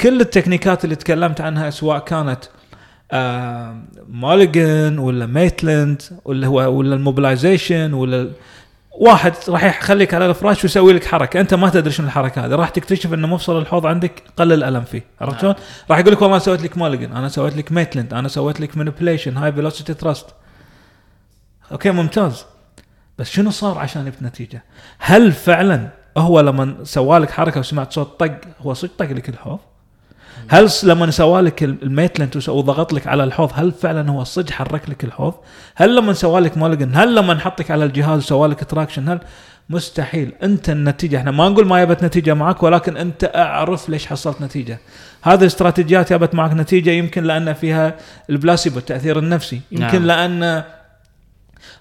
كل 0.00 0.20
ال 0.20 0.26
techniques 0.26 0.84
اللي 0.84 0.96
تكلمت 0.96 1.40
عنها 1.40 1.70
سواء 1.70 1.98
كانت 1.98 2.38
آه 3.12 3.76
Mulligan 4.08 4.98
ولا 4.98 5.26
Maitland 5.26 6.02
ولا 6.24 6.46
هو 6.46 6.78
ولا 6.78 6.94
ال 6.94 7.01
mobilization 7.01 7.92
ولا 7.92 8.30
واحد 9.00 9.32
راح 9.48 9.64
يخليك 9.64 10.14
على 10.14 10.26
الفراش 10.26 10.64
ويسوي 10.64 10.92
لك 10.92 11.04
حركة. 11.04 11.40
أنت 11.40 11.54
ما 11.54 11.68
تدري 11.68 11.92
شنو 11.92 12.06
الحركة 12.06 12.46
هذه. 12.46 12.54
راح 12.54 12.68
تكتشف 12.68 13.14
ان 13.14 13.22
مفصل 13.22 13.58
الحوض 13.58 13.86
عندك 13.86 14.22
قلل 14.36 14.52
الألم 14.52 14.82
فيه. 14.82 15.04
عرفت 15.20 15.40
شلون؟ 15.40 15.54
راح 15.90 15.98
يقول 15.98 16.12
لك 16.12 16.22
والله 16.22 16.36
أنا 16.36 16.44
سويت 16.44 16.62
لك 16.62 16.78
Mulligan 16.78 17.12
أنا 17.12 17.28
سويت 17.28 17.56
لك 17.56 17.72
Maitland 17.72 18.14
أنا 18.14 18.28
سويت 18.28 18.60
لك 18.60 18.76
manipulation 18.76 19.36
high 19.36 19.52
velocity 19.52 19.94
thrust 19.94 20.26
Okay 21.72 21.90
ممتاز 21.90 22.44
بس 23.18 23.30
شنو 23.30 23.50
صار 23.50 23.78
عشان 23.78 24.06
يابت 24.06 24.22
نتيجة؟ 24.22 24.62
هل 24.98 25.32
فعلا 25.32 25.88
هو 26.18 26.40
لما 26.40 26.76
سوى 26.82 27.11
لك 27.11 27.30
حركة 27.30 27.60
وسمعت 27.60 27.92
صوت 27.92 28.20
طق 28.20 28.32
هو 28.60 28.74
صدق 28.74 28.90
طق 28.98 29.10
لك 29.12 29.28
الحوض؟ 29.28 29.58
هل 30.48 30.68
لما 30.84 31.10
سوى 31.10 31.40
لك 31.42 31.62
ال- 31.62 31.82
ال 31.82 31.89
Maitland 31.89 32.48
وضغط 32.48 32.92
لك 32.92 33.06
على 33.06 33.24
الحوض 33.24 33.50
هل 33.54 33.72
فعلا 33.72 34.10
هو 34.10 34.24
صدق 34.24 34.50
حرك 34.50 34.88
لك 34.90 35.04
الحوض؟ 35.04 35.34
هل 35.76 35.96
لما 35.96 36.12
سوى 36.12 36.40
لك 36.40 36.58
Mulligan 36.58 36.96
هل 36.96 37.14
لما 37.14 37.38
حطك 37.38 37.70
على 37.70 37.84
الجهاز 37.84 38.18
وسوى 38.18 38.48
لك 38.48 38.64
traction 38.64 39.08
هل 39.08 39.20
مستحيل 39.70 40.32
انت 40.42 40.70
النتيجة 40.70 41.16
إحنا 41.16 41.30
ما 41.30 41.48
نقول 41.48 41.66
ما 41.66 41.78
جابت 41.78 42.04
نتيجة 42.04 42.34
معك 42.34 42.62
ولكن 42.62 42.96
انت 42.96 43.30
اعرف 43.34 43.88
ليش 43.88 44.06
حصلت 44.06 44.40
نتيجة 44.40 44.78
هذه 45.22 45.40
الاستراتيجيات 45.40 46.10
جابت 46.12 46.34
معك 46.34 46.52
نتيجة 46.52 46.90
يمكن 46.90 47.24
لأن 47.24 47.52
فيها 47.52 47.94
البلاسيبو 48.30 48.78
التأثير 48.78 49.18
النفسي 49.18 49.60
يمكن 49.72 50.06
نعم. 50.06 50.06
لأن 50.06 50.64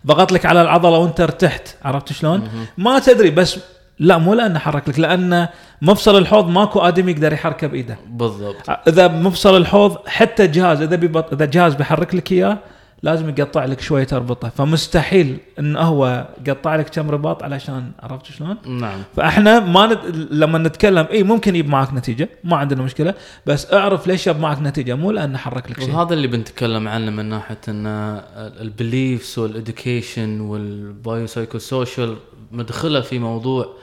ضغط 0.07 0.31
لك 0.31 0.45
على 0.45 0.61
العضلة 0.61 0.97
وانت 0.97 1.19
ارتحت. 1.21 1.67
عرفت 1.85 2.13
شلون؟ 2.13 2.49
ما 2.77 2.99
تدري 2.99 3.29
بس 3.29 3.59
لا 3.99 4.17
مو 4.17 4.33
لأنه 4.33 4.59
حرك 4.59 4.89
لك 4.89 4.99
لأن 4.99 5.47
مفصل 5.81 6.17
الحوض 6.17 6.49
ماكو 6.49 6.79
آدمي 6.79 7.11
يقدر 7.11 7.33
يحركه 7.33 7.67
بإيده. 7.67 7.97
بالضبط. 8.07 8.69
إذا 8.87 9.07
مفصل 9.07 9.57
الحوض 9.57 9.97
حتى 10.07 10.45
الجهاز 10.45 10.81
إذا 10.81 10.95
بيبط... 10.95 11.33
إذا 11.33 11.43
الجهاز 11.43 11.75
بيحرك 11.75 12.15
لك 12.15 12.31
إياه 12.31 12.57
لازم 13.03 13.29
يقطع 13.29 13.65
لك 13.65 13.81
شوية 13.81 14.03
تربطه 14.03 14.49
فمستحيل 14.49 15.37
انه 15.59 15.79
هو 15.79 16.27
يقطع 16.47 16.75
لك 16.75 16.89
كم 16.89 17.11
رباط 17.11 17.43
علشان 17.43 17.91
عرفت 17.99 18.25
شلون؟ 18.25 18.57
نعم. 18.67 18.99
فإحنا 19.15 19.59
ما 19.59 19.85
نت... 19.85 19.99
لما 20.31 20.57
نتكلم 20.57 21.07
إي 21.11 21.23
ممكن 21.23 21.55
يجيب 21.55 21.69
معك 21.69 21.93
نتيجة 21.93 22.29
ما 22.43 22.57
عندنا 22.57 22.83
مشكلة 22.83 23.13
بس 23.45 23.73
أعرف 23.73 24.07
ليش 24.07 24.25
جاب 24.25 24.39
معك 24.39 24.61
نتيجة 24.61 24.95
مو 24.95 25.11
لأنه 25.11 25.37
حرك 25.37 25.71
لك 25.71 25.79
شيء. 25.79 25.95
وهذا 25.95 26.13
اللي 26.13 26.27
بنتكلم 26.27 26.87
عنه 26.87 27.11
من 27.11 27.25
ناحية 27.25 27.57
إن 27.67 27.87
ال 28.35 28.48
beliefs 28.48 29.39
وال 29.39 29.58
education 29.58 30.41
وال 30.41 31.27
biopsychosocial 31.27 32.15
مدخلة 32.51 33.01
في 33.01 33.19
موضوع 33.19 33.73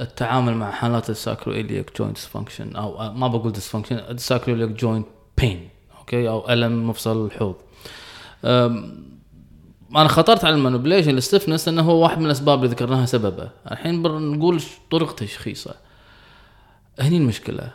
التعامل 0.00 0.54
مع 0.54 0.70
حالات 0.70 1.10
ال 1.10 1.52
sacroiliac 1.52 1.98
joint 1.98 2.14
dysfunction 2.14 2.76
أو 2.76 3.12
ما 3.12 3.28
بقول 3.28 3.52
dysfunction 3.52 3.96
ال 3.96 4.54
sacroiliac 4.54 4.70
joint 4.70 5.06
pain 5.38 5.68
okay؟ 5.98 6.28
أو 6.28 6.50
ألم 6.50 6.88
مفصل 6.88 7.26
الحوض. 7.26 7.54
أنا 9.96 10.08
خطرت 10.08 10.44
على 10.44 10.54
ال 10.54 10.59
manipulation 10.59 11.16
ال 11.16 11.21
stiffness 11.21 11.68
إنه 11.68 11.82
هو 11.82 12.02
واحد 12.02 12.18
من 12.18 12.26
الأسباب 12.26 12.58
اللي 12.58 12.70
ذكرناها 12.74 13.06
سببه. 13.06 13.50
الحين 13.70 14.02
بنقول 14.02 14.62
طرق 14.90 15.14
تشخيصه 15.14 15.74
هني 17.00 17.16
المشكلة. 17.16 17.70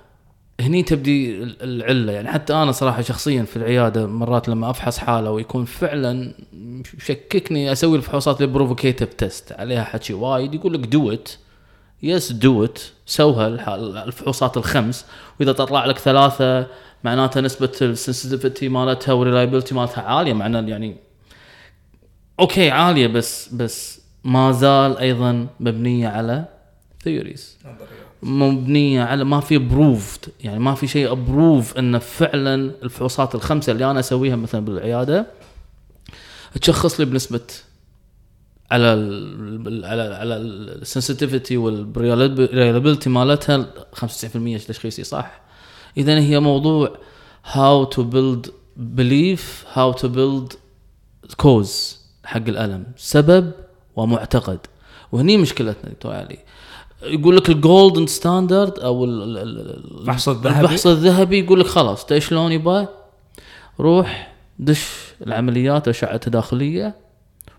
هني 0.59 0.83
تبدي 0.83 1.43
ال- 1.43 1.61
العلة. 1.63 2.13
يعني 2.13 2.27
حتى 2.31 2.53
أنا 2.53 2.71
صراحة 2.71 3.01
شخصيا 3.01 3.43
في 3.43 3.57
العيادة 3.57 4.07
مرات 4.07 4.49
لما 4.49 4.69
أفحص 4.69 4.97
حالة 4.97 5.31
ويكون 5.31 5.65
فعلا 5.65 6.33
شككني 6.99 7.71
أسوي 7.71 7.97
الفحوصات 7.97 8.41
ال 8.41 8.47
provocative 8.47 9.13
test. 9.13 9.51
عليها 9.51 9.83
حكي 9.83 10.13
وايد. 10.13 10.53
يقول 10.53 10.73
لك 10.73 10.79
do 10.79 11.11
it 11.11 11.29
yes 12.03 12.31
do 12.31 12.65
it 12.65 12.79
سوها 13.05 13.47
الفحوصات 14.03 14.57
الخمس. 14.57 15.05
وإذا 15.39 15.51
تطلع 15.51 15.85
لك 15.85 15.97
ثلاثة 15.97 16.67
معناتها 17.03 17.41
نسبة 17.41 17.71
ال 17.81 17.88
sensitivity 17.88 18.69
مالتها 18.69 19.13
وال 19.13 19.23
reliability 19.23 19.75
مالتها 19.75 20.03
عالية 20.03 20.33
معناه 20.33 20.61
يعني 20.61 20.95
Okay 22.39 22.71
عالية 22.71 23.07
بس 23.07 23.49
بس 23.53 24.01
ما 24.23 24.51
زال 24.51 24.97
أيضا 24.97 25.47
مبنية 25.59 26.07
على 26.07 26.45
theories 27.03 27.57
مبنية 28.23 29.03
على 29.03 29.23
ما 29.23 29.39
في 29.39 29.57
proved 29.57 30.25
يعني 30.43 30.59
ما 30.59 30.75
في 30.75 30.87
شيء 30.87 31.11
approve 31.11 31.77
انه 31.77 31.99
فعلا 31.99 32.55
الفحوصات 32.83 33.35
الخمسة 33.35 33.71
اللي 33.71 33.91
أنا 33.91 33.99
أسويها 33.99 34.35
مثلا 34.35 34.65
بالعيادة 34.65 35.25
تشخص 36.61 36.99
لي 36.99 37.05
بنسبة 37.05 37.41
على 38.71 38.93
ال 38.93 39.85
على 39.85 40.01
على 40.01 40.35
ال 40.37 40.47
sensitivity 40.47 41.57
وال 41.57 41.81
reliability 41.81 43.09
مالتها 43.09 43.65
95% 43.95 44.65
تشخيصي 44.67 45.03
صح؟ 45.03 45.41
اذا 45.97 46.19
هي 46.19 46.39
موضوع 46.39 46.91
how 47.45 47.85
to 47.95 47.99
build 47.99 48.49
belief 48.97 49.41
how 49.75 49.93
to 50.01 50.05
build 50.05 50.55
cause 51.43 51.95
حق 52.25 52.37
الألم 52.47 52.83
سبب 52.97 53.51
ومعتقد. 53.95 54.59
وهني 55.11 55.37
مشكلتنا 55.37 55.89
دكتور 55.91 56.13
علي. 56.13 56.39
يقول 57.03 57.37
لك 57.37 57.49
ال 57.49 57.57
golden 57.57 58.07
standard 58.07 58.79
أو 58.79 59.05
ال- 59.05 59.23
ال- 59.23 59.37
ال- 59.37 59.99
الفحص 60.01 60.29
الذهبي. 60.29 60.59
الفحص 60.59 60.87
الذهبي 60.87 61.39
يقول 61.39 61.59
لك 61.59 61.65
خلاص 61.67 62.05
تدري 62.05 62.21
شلون 62.21 62.51
يبا 62.51 62.87
روح 63.79 64.33
دش 64.59 64.87
العمليات 65.27 65.87
أشعة 65.87 66.17
تداخليه 66.17 66.95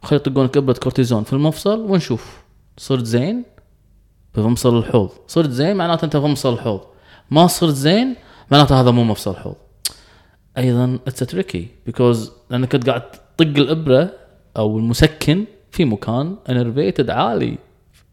وخلي 0.02 0.16
يطقونك 0.16 0.56
ابره 0.56 0.72
كورتيزون 0.72 1.22
في 1.22 1.32
المفصل 1.32 1.80
ونشوف. 1.80 2.42
صرت 2.78 3.04
زين 3.04 3.44
بمفصل 4.34 4.78
الحوض. 4.78 5.10
صرت 5.26 5.50
زين 5.50 5.76
معناته 5.76 6.04
أنت 6.04 6.16
في 6.16 6.26
مفصل 6.26 6.54
الحوض. 6.54 6.80
ما 7.30 7.46
صرت 7.46 7.74
زين 7.74 8.16
معناته 8.50 8.80
هذا 8.80 8.90
مو 8.90 9.04
مفصل 9.04 9.30
الحوض. 9.30 9.56
أيضا 10.58 10.98
it's 11.06 11.18
tricky 11.18 11.68
because 11.86 12.32
لأنك 12.50 12.72
كنت 12.72 12.88
قاعد 12.88 13.10
تطق 13.10 13.58
الإبرة 13.58 14.10
أو 14.56 14.78
المسكن 14.78 15.44
في 15.70 15.84
مكان 15.84 16.36
innervated 16.48 17.10
عالي. 17.10 17.58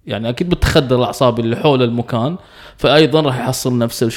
يعني 0.05 0.29
أكيد 0.29 0.50
بتخدر 0.50 0.96
الأعصاب 0.96 1.39
اللي 1.39 1.55
حول 1.55 1.84
المكان 1.84 2.38
فايضا 2.77 3.22
راح 3.22 3.39
يحصل 3.39 3.77
نفسه 3.77 4.10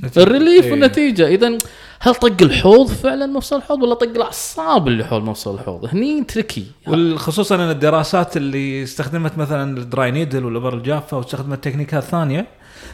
شنو؟ 0.00 0.22
ال 0.24 0.30
relief 0.30 0.64
إيه. 0.64 0.70
والنتيجة. 0.70 1.28
اذا 1.28 1.58
هل 2.00 2.14
طق 2.14 2.42
الحوض 2.42 2.88
فعلا 2.88 3.26
مفصل 3.26 3.56
الحوض 3.56 3.82
ولا 3.82 3.94
طق 3.94 4.08
الأعصاب 4.08 4.88
اللي 4.88 5.04
حول 5.04 5.22
مفصل 5.22 5.54
الحوض؟ 5.54 5.84
هني 5.92 6.24
tricky 6.24 6.66
وخصوصا 6.86 7.54
إن 7.54 7.70
الدراسات 7.70 8.36
اللي 8.36 8.82
استخدمت 8.82 9.38
مثلا 9.38 9.78
ال 9.78 9.86
dry 9.86 10.10
needle 10.10 10.44
والأبر 10.44 10.74
الجافة 10.74 11.16
واستخدمت 11.16 11.64
techniques 11.64 12.02
ثانية. 12.02 12.46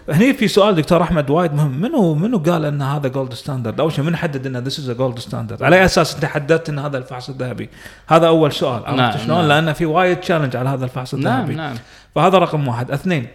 هني 0.09 0.35
في 0.35 0.49
سؤال 0.49 0.75
دكتور 0.75 1.03
أحمد 1.03 1.31
وايد 1.31 1.55
مهم. 1.55 1.81
منو 1.81 2.15
منو 2.15 2.39
قال 2.39 2.65
إن 2.65 2.83
هذا 2.83 3.09
gold 3.09 3.35
standard 3.35 3.81
أول 3.81 3.93
شيء 3.93 4.05
من 4.05 4.17
حدد 4.17 4.47
إن 4.47 4.57
this 4.57 4.79
is 4.79 4.91
gold 4.91 5.19
standard 5.19 5.63
على 5.63 5.77
أي 5.77 5.85
أساس 5.85 6.15
أنت 6.15 6.25
حددت 6.25 6.69
إن 6.69 6.79
هذا 6.79 6.99
الفحص 6.99 7.29
الذهبي؟ 7.29 7.69
هذا 8.07 8.27
أول 8.27 8.53
سؤال. 8.53 8.87
عرفت 8.87 8.99
نعم، 8.99 9.19
شلون؟ 9.19 9.39
نعم. 9.39 9.49
لأن 9.49 9.73
في 9.73 9.87
وايد 9.87 10.17
challenge 10.21 10.57
على 10.57 10.69
هذا 10.69 10.85
الفحص 10.85 11.15
نعم 11.15 11.41
الذهبي. 11.41 11.55
نعم. 11.55 11.75
فهذا 12.15 12.39
رقم 12.39 12.69
واحد. 12.69 12.91
اثنين 12.91 13.27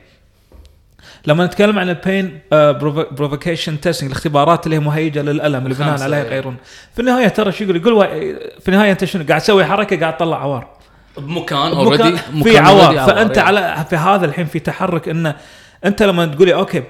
لما 1.30 1.46
نتكلم 1.46 1.80
عن 1.80 1.90
ال 1.90 2.00
pain 2.00 2.40
provocation 3.12 3.82
testing 3.82 4.10
الاختبارات 4.12 4.66
اللي 4.66 4.76
هي 4.76 4.80
مهيجة 4.80 5.22
للألم 5.22 5.64
اللي 5.64 5.76
بناء 5.76 6.02
عليها 6.04 6.20
إيه. 6.24 6.26
يغيرون 6.28 6.56
في 6.94 7.00
النهاية 7.00 7.28
ترى 7.28 7.52
شو 7.52 7.64
يقول؟ 7.64 7.76
يقول 7.76 8.08
في 8.62 8.68
النهاية 8.70 8.92
أنت 8.92 9.06
شنو؟ 9.06 9.24
قاعد 9.30 9.42
تسوي 9.42 9.66
حركة 9.66 10.00
قاعد 10.00 10.18
تطلع 10.18 10.42
عوار. 10.42 10.68
بمكان 11.18 11.72
مكان 11.72 11.78
already 11.78 12.18
في 12.44 12.58
عوار. 12.58 12.98
فأنت 13.08 13.38
على 13.38 13.86
في 13.90 13.96
هذا 13.96 14.26
الحين 14.26 14.46
في 14.46 14.60
تحرك 14.60 15.10
انه 15.10 15.36
أنت 15.86 16.04
لما 16.04 16.26
تقولي 16.26 16.54
okay 16.54 16.84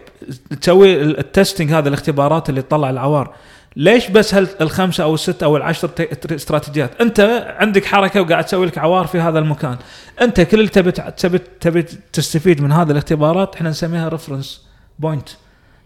تسوي 0.62 1.02
ال- 1.02 1.20
testing 1.20 1.72
هذا 1.74 1.90
الاختبارات 1.90 2.50
اللي 2.50 2.62
تطلع 2.62 2.90
العوار. 2.90 3.34
ليش 3.76 4.08
بس 4.08 4.34
الخمسة 4.34 5.04
أو 5.04 5.14
الستة 5.14 5.46
أو 5.46 5.58
العشر 5.58 5.90
استراتيجيات؟ 6.32 7.02
أنت 7.02 7.46
عندك 7.60 7.86
حركة 7.86 8.22
وقاعد 8.22 8.44
تسوي 8.44 8.66
لك 8.66 8.78
عوار 8.78 9.08
في 9.08 9.20
هذا 9.20 9.40
المكان. 9.40 9.78
أنت 10.22 10.42
كل 10.42 10.60
اللي 10.60 10.70
تبي 10.70 10.92
تبي 10.92 11.38
تبي 11.38 11.82
تستفيد 12.14 12.62
من 12.62 12.72
هذه 12.72 12.92
الاختبارات 12.92 13.56
إحنا 13.56 13.70
نسميها 13.70 14.10
reference 14.10 14.68
point 15.00 15.30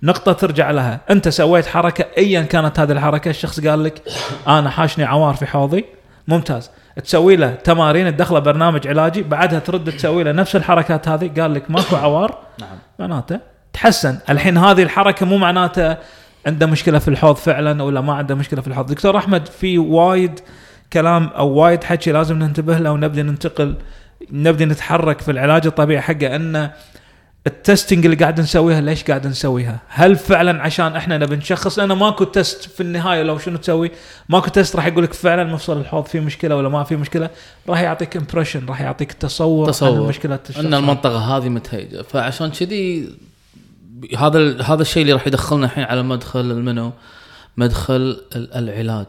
نقطة 0.04 0.34
ترجع 0.34 0.72
لها، 0.72 1.00
أنت 1.10 1.30
سويت 1.30 1.66
حركة 1.66 2.06
أيا 2.18 2.42
كانت 2.42 2.80
هذه 2.80 2.92
الحركة، 2.92 3.30
الشخص 3.30 3.60
قال 3.68 3.84
لك 3.84 4.02
أنا 4.48 4.70
حاشني 4.70 5.06
عوار 5.06 5.34
في 5.34 5.46
حوضي، 5.46 5.86
ممتاز، 6.28 6.72
تسوي 7.04 7.36
له 7.36 7.56
تمارين 7.56 8.16
تدخله 8.16 8.40
برنامج 8.40 8.88
علاجي 8.88 9.24
بعدها 9.24 9.60
ترد 9.60 9.92
تسوي 9.92 10.24
له 10.24 10.32
نفس 10.32 10.56
الحركات 10.56 11.08
هذه 11.08 11.42
قال 11.42 11.54
لك 11.54 11.72
ماكو 11.72 11.96
عوار. 11.96 12.38
نعم. 12.60 12.78
معناته 13.00 13.40
تحسن. 13.74 14.18
الحين 14.30 14.58
هذه 14.58 14.84
الحركة 14.84 15.26
مو 15.26 15.38
معناته 15.38 15.98
عنده 16.48 16.66
مشكلة 16.66 17.00
في 17.00 17.08
الحوض 17.08 17.36
فعلا 17.36 17.84
ولا 17.84 18.02
ما 18.02 18.14
عنده 18.14 18.36
مشكلة 18.36 18.62
في 18.62 18.68
الحوض 18.68 18.86
دكتور 18.86 19.18
أحمد 19.18 19.48
في 19.48 19.78
وايد 19.78 20.40
كلام 20.94 21.28
أو 21.28 21.50
وايد 21.50 21.84
حكي 21.84 22.12
لازم 22.12 22.40
ننتبه 22.40 22.78
له 22.78 22.92
ونبدأ 22.92 23.24
ننتقل 23.24 23.76
نبدأ 24.32 24.66
نتحرك 24.66 25.22
في 25.22 25.32
العلاج 25.32 25.66
الطبيعي 25.66 26.02
حقه 26.02 26.36
إنه 26.36 26.72
التستنج 27.48 28.06
اللي 28.06 28.18
قاعد 28.18 28.40
نسويها 28.40 28.82
ليش 28.82 29.04
قاعد 29.04 29.28
نسويها؟ 29.28 29.80
هل 29.88 30.16
فعلا 30.16 30.62
عشان 30.62 30.96
إحنا 30.96 31.18
نبي 31.18 31.36
نشخص 31.36 31.80
لأنه 31.80 31.96
ماكو 31.96 32.24
تست 32.24 32.64
في 32.64 32.84
النهاية 32.84 33.24
لو 33.24 33.38
شنو 33.38 33.58
تسوي؟ 33.58 33.92
ماكو 34.30 34.48
تست 34.48 34.76
راح 34.76 34.86
يقول 34.86 35.04
لك 35.04 35.14
فعلا 35.14 35.44
مفصل 35.44 35.78
الحوض 35.78 36.06
فيه 36.06 36.20
مشكلة 36.20 36.56
ولا 36.56 36.70
ما 36.70 36.84
في 36.84 36.96
مشكلة؟ 36.96 37.30
راح 37.70 37.82
يعطيك 37.82 38.18
امبريشن 38.18 38.66
راح 38.66 38.82
يعطيك 38.82 39.12
تصور, 39.12 39.68
تصور. 39.68 40.04
عن 40.04 40.10
مشكلة 40.10 40.40
الشخص 40.50 40.66
إن 40.66 40.74
المنطقة 40.74 41.38
هذه 41.38 41.50
متهيجة 41.50 42.02
فعشان 42.02 42.50
كذي 42.50 43.10
هذا 44.18 44.62
هذا 44.62 44.82
الشيء 44.82 45.02
اللي 45.02 45.14
راح 45.14 45.28
يدخلنا 45.28 45.66
الحين 45.66 45.84
على 45.84 46.04
مدخل 46.04 46.40
المنو؟ 46.40 46.92
مدخل 47.58 48.22
ال- 48.36 48.54
العلاج. 48.54 49.06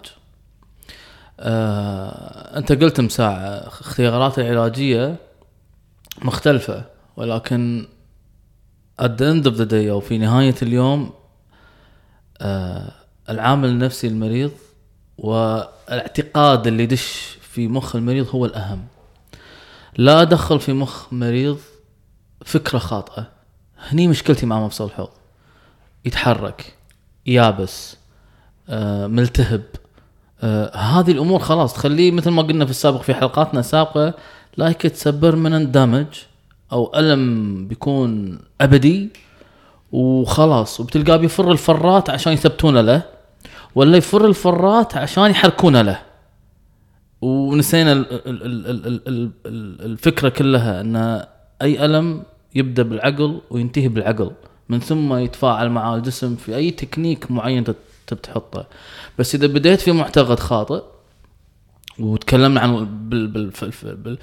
آه، 1.40 2.58
أنت 2.58 2.72
قلت 2.72 3.00
مساعة 3.00 3.46
اختيارات 3.66 4.38
العلاجية 4.38 5.16
مختلفة 6.22 6.84
ولكن 7.16 7.86
at 9.02 9.04
the 9.04 9.24
end 9.34 9.46
of 9.50 9.54
the 9.58 9.68
day 9.70 9.74
أو 9.90 10.00
في 10.00 10.18
نهاية 10.18 10.54
اليوم 10.62 11.12
آه 12.40 12.92
العامل 13.28 13.68
النفسي 13.68 14.08
للمريض 14.08 14.50
والاعتقاد 15.18 16.66
اللي 16.66 16.82
يدش 16.82 17.36
في 17.40 17.68
مخ 17.68 17.96
المريض 17.96 18.28
هو 18.30 18.44
الأهم. 18.46 18.84
لا 19.96 20.22
ادخل 20.22 20.60
في 20.60 20.72
مخ 20.72 21.12
مريض 21.12 21.58
فكرة 22.44 22.78
خاطئة. 22.78 23.33
هني 23.84 24.08
مشكلتي 24.08 24.46
مع 24.46 24.60
مفصل 24.66 24.84
الحوض. 24.84 25.08
يتحرك 26.04 26.74
يابس 27.26 27.96
آه 28.68 29.06
ملتهب 29.06 29.62
آه 30.42 30.76
هذه 30.76 31.10
الأمور 31.10 31.38
خلاص 31.38 31.74
تخليه 31.74 32.10
مثل 32.10 32.30
ما 32.30 32.42
قلنا 32.42 32.64
في 32.64 32.70
السابق 32.70 33.02
في 33.02 33.14
حلقاتنا 33.14 33.60
السابقة 33.60 34.14
لايك 34.56 34.82
تسبر 34.82 35.36
من 35.36 35.70
دامج 35.70 36.06
أو 36.72 36.92
ألم 36.96 37.68
بيكون 37.68 38.38
أبدي 38.60 39.08
وخلاص 39.92 40.80
وبتلقاه 40.80 41.16
بيفر 41.16 41.52
الفرات 41.52 42.10
عشان 42.10 42.32
يثبتونه 42.32 42.80
له 42.80 43.02
ولا 43.74 43.96
يفر 43.96 44.26
الفرات 44.26 44.96
عشان 44.96 45.30
يحركونه 45.30 45.82
له. 45.82 46.00
ونسينا 47.20 47.92
ال- 47.92 48.12
ال- 48.12 48.28
ال- 48.28 48.66
ال- 48.66 48.86
ال- 48.86 49.08
ال- 49.08 49.30
ال- 49.46 49.84
الفكرة 49.84 50.28
كلها 50.28 50.80
إن 50.80 51.24
أي 51.62 51.84
ألم 51.84 52.22
يبدأ 52.54 52.82
بالعقل 52.82 53.40
وينتهي 53.50 53.88
بالعقل 53.88 54.30
من 54.68 54.80
ثم 54.80 55.14
يتفاعل 55.14 55.70
مع 55.70 55.94
الجسم 55.94 56.36
في 56.36 56.56
أي 56.56 56.70
تكنيك 56.70 57.30
معين 57.30 57.64
تحطه 58.22 58.66
بس 59.18 59.34
إذا 59.34 59.46
بديت 59.46 59.80
في 59.80 59.92
معتقد 59.92 60.40
خاطئ 60.40 60.82
وتكلمنا 61.98 62.60
عن 62.60 62.84
بال 63.08 63.26
بال 63.26 63.50
بال 63.82 63.96
بال 63.96 64.18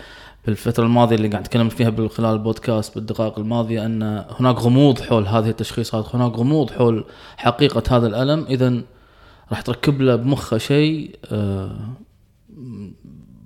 بالفترة 0.46 0.84
الماضية 0.84 1.16
اللي 1.16 1.28
قاعد 1.28 1.44
تكلمت 1.44 1.72
فيها 1.72 2.08
خلال 2.08 2.34
البودكاست 2.34 2.96
بالدقائق 2.96 3.40
الماضية 3.40 3.86
أن 3.86 4.26
هناك 4.40 4.56
غموض 4.56 5.02
حول 5.02 5.28
هذه 5.28 5.50
التشخيصات 5.50 6.16
هناك 6.16 6.32
غموض 6.32 6.72
حول 6.72 7.06
حقيقة 7.38 7.98
هذا 7.98 8.08
الألم 8.08 8.46
إذا 8.50 8.82
راح 9.52 9.62
تركب 9.62 10.02
له 10.02 10.16
بمخه 10.16 10.58
شيء 10.58 11.16
آه، 11.26 11.80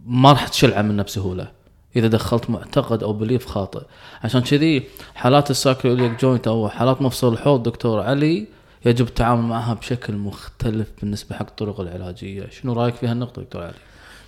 ما 0.05 0.31
راح 0.31 0.47
تشلعه 0.47 0.81
منه 0.81 1.03
بسهولة 1.03 1.51
إذا 1.95 2.07
دخلت 2.07 2.49
معتقد 2.49 3.03
أو 3.03 3.13
belief 3.13 3.45
خاطئ. 3.45 3.81
عشان 4.23 4.41
كذي 4.41 4.83
حالات 5.15 5.51
ال 5.51 5.58
sacroiliac 5.58 6.21
joint 6.21 6.47
أو 6.47 6.69
حالات 6.69 7.01
مفصل 7.01 7.33
الحوض 7.33 7.63
دكتور 7.63 8.01
علي 8.01 8.47
يجب 8.85 9.07
التعامل 9.07 9.41
معها 9.41 9.73
بشكل 9.73 10.13
مختلف 10.13 10.87
بالنسبة 11.01 11.35
حق 11.35 11.47
الطرق 11.49 11.79
العلاجية. 11.79 12.49
شنو 12.49 12.73
رأيك 12.73 12.95
في 12.95 13.07
هالنقطة 13.07 13.41
دكتور 13.41 13.61
علي؟ 13.61 13.73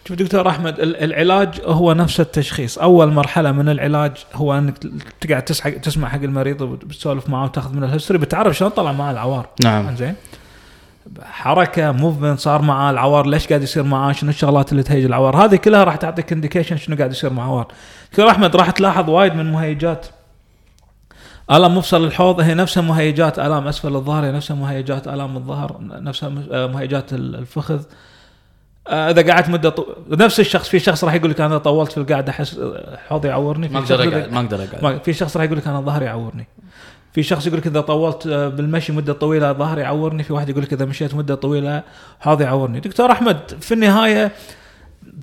شوف 0.08 0.18
دكتور 0.18 0.50
أحمد 0.50 0.80
ال- 0.80 0.96
العلاج 0.96 1.62
هو 1.66 1.94
نفس 1.94 2.20
التشخيص. 2.20 2.78
أول 2.78 3.14
مرحلة 3.14 3.52
من 3.52 3.70
العلاج 3.70 4.12
هو 4.34 4.58
أنك 4.58 4.78
تقعد 5.22 5.44
تسمع 5.82 6.10
حق 6.10 6.22
المريض 6.22 6.62
وبتسولف 6.62 7.30
معه 7.30 7.44
وتأخذ 7.44 7.74
من 7.74 7.84
ال 7.84 7.88
history 7.88 8.20
بتعرف 8.20 8.58
شلون 8.58 8.72
طلع 8.72 8.92
معاه 8.92 9.12
العوار. 9.12 9.50
نعم. 9.64 9.96
زين 9.96 10.16
حركة 11.24 11.92
movement 11.92 12.40
صار 12.40 12.62
معاه 12.62 12.92
العوار 12.92 13.28
ليش 13.28 13.48
قاعد 13.48 13.62
يصير 13.64 13.84
معاه؟ 13.84 14.12
شنو 14.12 14.30
الشغلات 14.30 14.72
اللي 14.72 14.84
تهيج 14.84 15.06
العوار؟ 15.06 15.46
هذه 15.46 15.56
كلها 15.56 15.84
راح 15.84 15.96
تعطيك 15.96 16.32
indication 16.32 16.78
شنو 16.78 16.96
قاعد 16.98 17.12
يصير 17.12 17.34
مع 17.34 17.44
عوار. 17.44 17.68
دكتور 18.12 18.30
أحمد 18.30 18.56
راح 18.56 18.72
تلاحظ 18.72 19.10
وايد 19.10 19.36
من 19.36 19.52
مهيجات. 19.52 20.08
الام 21.52 21.78
مفصل 21.78 22.04
الحوض؟ 22.04 22.40
هي 22.40 22.54
نفسها 22.54 22.84
مهيجات. 22.84 23.40
الام 23.40 23.68
أسفل 23.68 23.96
الظهر؟ 23.96 24.26
هي 24.26 24.32
نفسها 24.32 24.56
مهيجات. 24.56 25.08
الام 25.08 25.38
الظهر؟ 25.38 25.78
نفسها 25.82 26.30
مهيجات 26.68 27.14
ال- 27.14 27.36
الفخذ. 27.36 27.82
آه، 28.88 29.10
إذا 29.12 29.34
قعدت 29.34 29.50
مدة 29.50 29.70
طو... 29.70 29.86
نفس 30.10 30.40
الشخص 30.40 30.70
في 30.70 30.80
شخص 30.80 31.04
راح 31.04 31.14
يقول 31.14 31.32
لك 31.32 31.42
أنا 31.42 31.58
طولت 31.58 31.92
في 31.92 31.98
القعدة 31.98 32.30
أحس 32.30 32.60
حوضي 33.08 33.28
يعورني. 33.28 33.68
ما 33.70 33.80
أقدر 33.80 33.96
أقعد 33.96 34.32
ما 34.32 34.40
أقدر 34.40 34.64
أقعد. 34.64 35.04
في 35.04 35.14
شخص 35.14 35.38
راح 35.38 35.46
يقول 35.46 35.58
لك 35.58 35.68
أنا 35.68 35.82
ظهري 35.82 36.06
يعورني. 36.06 36.48
في 37.18 37.24
شخص 37.24 37.48
يقول 37.48 37.60
لك 37.60 37.68
إذا 37.68 37.82
طولت 37.82 38.28
آه، 38.28 38.48
بالمشي 38.48 38.92
مدة 38.92 39.14
طويلة 39.14 39.52
ظهري 39.54 39.82
يعورني 39.82 40.24
في 40.24 40.34
واحد 40.34 40.50
يقول 40.50 40.64
لك 40.64 40.74
إذا 40.74 40.86
مشيت 40.86 41.16
مدة 41.16 41.36
طويلة 41.36 41.84
حوضي 42.20 42.44
يعورني. 42.44 42.80
دكتور 42.80 43.12
أحمد 43.12 43.38
في 43.62 43.74
النهاية 43.74 44.32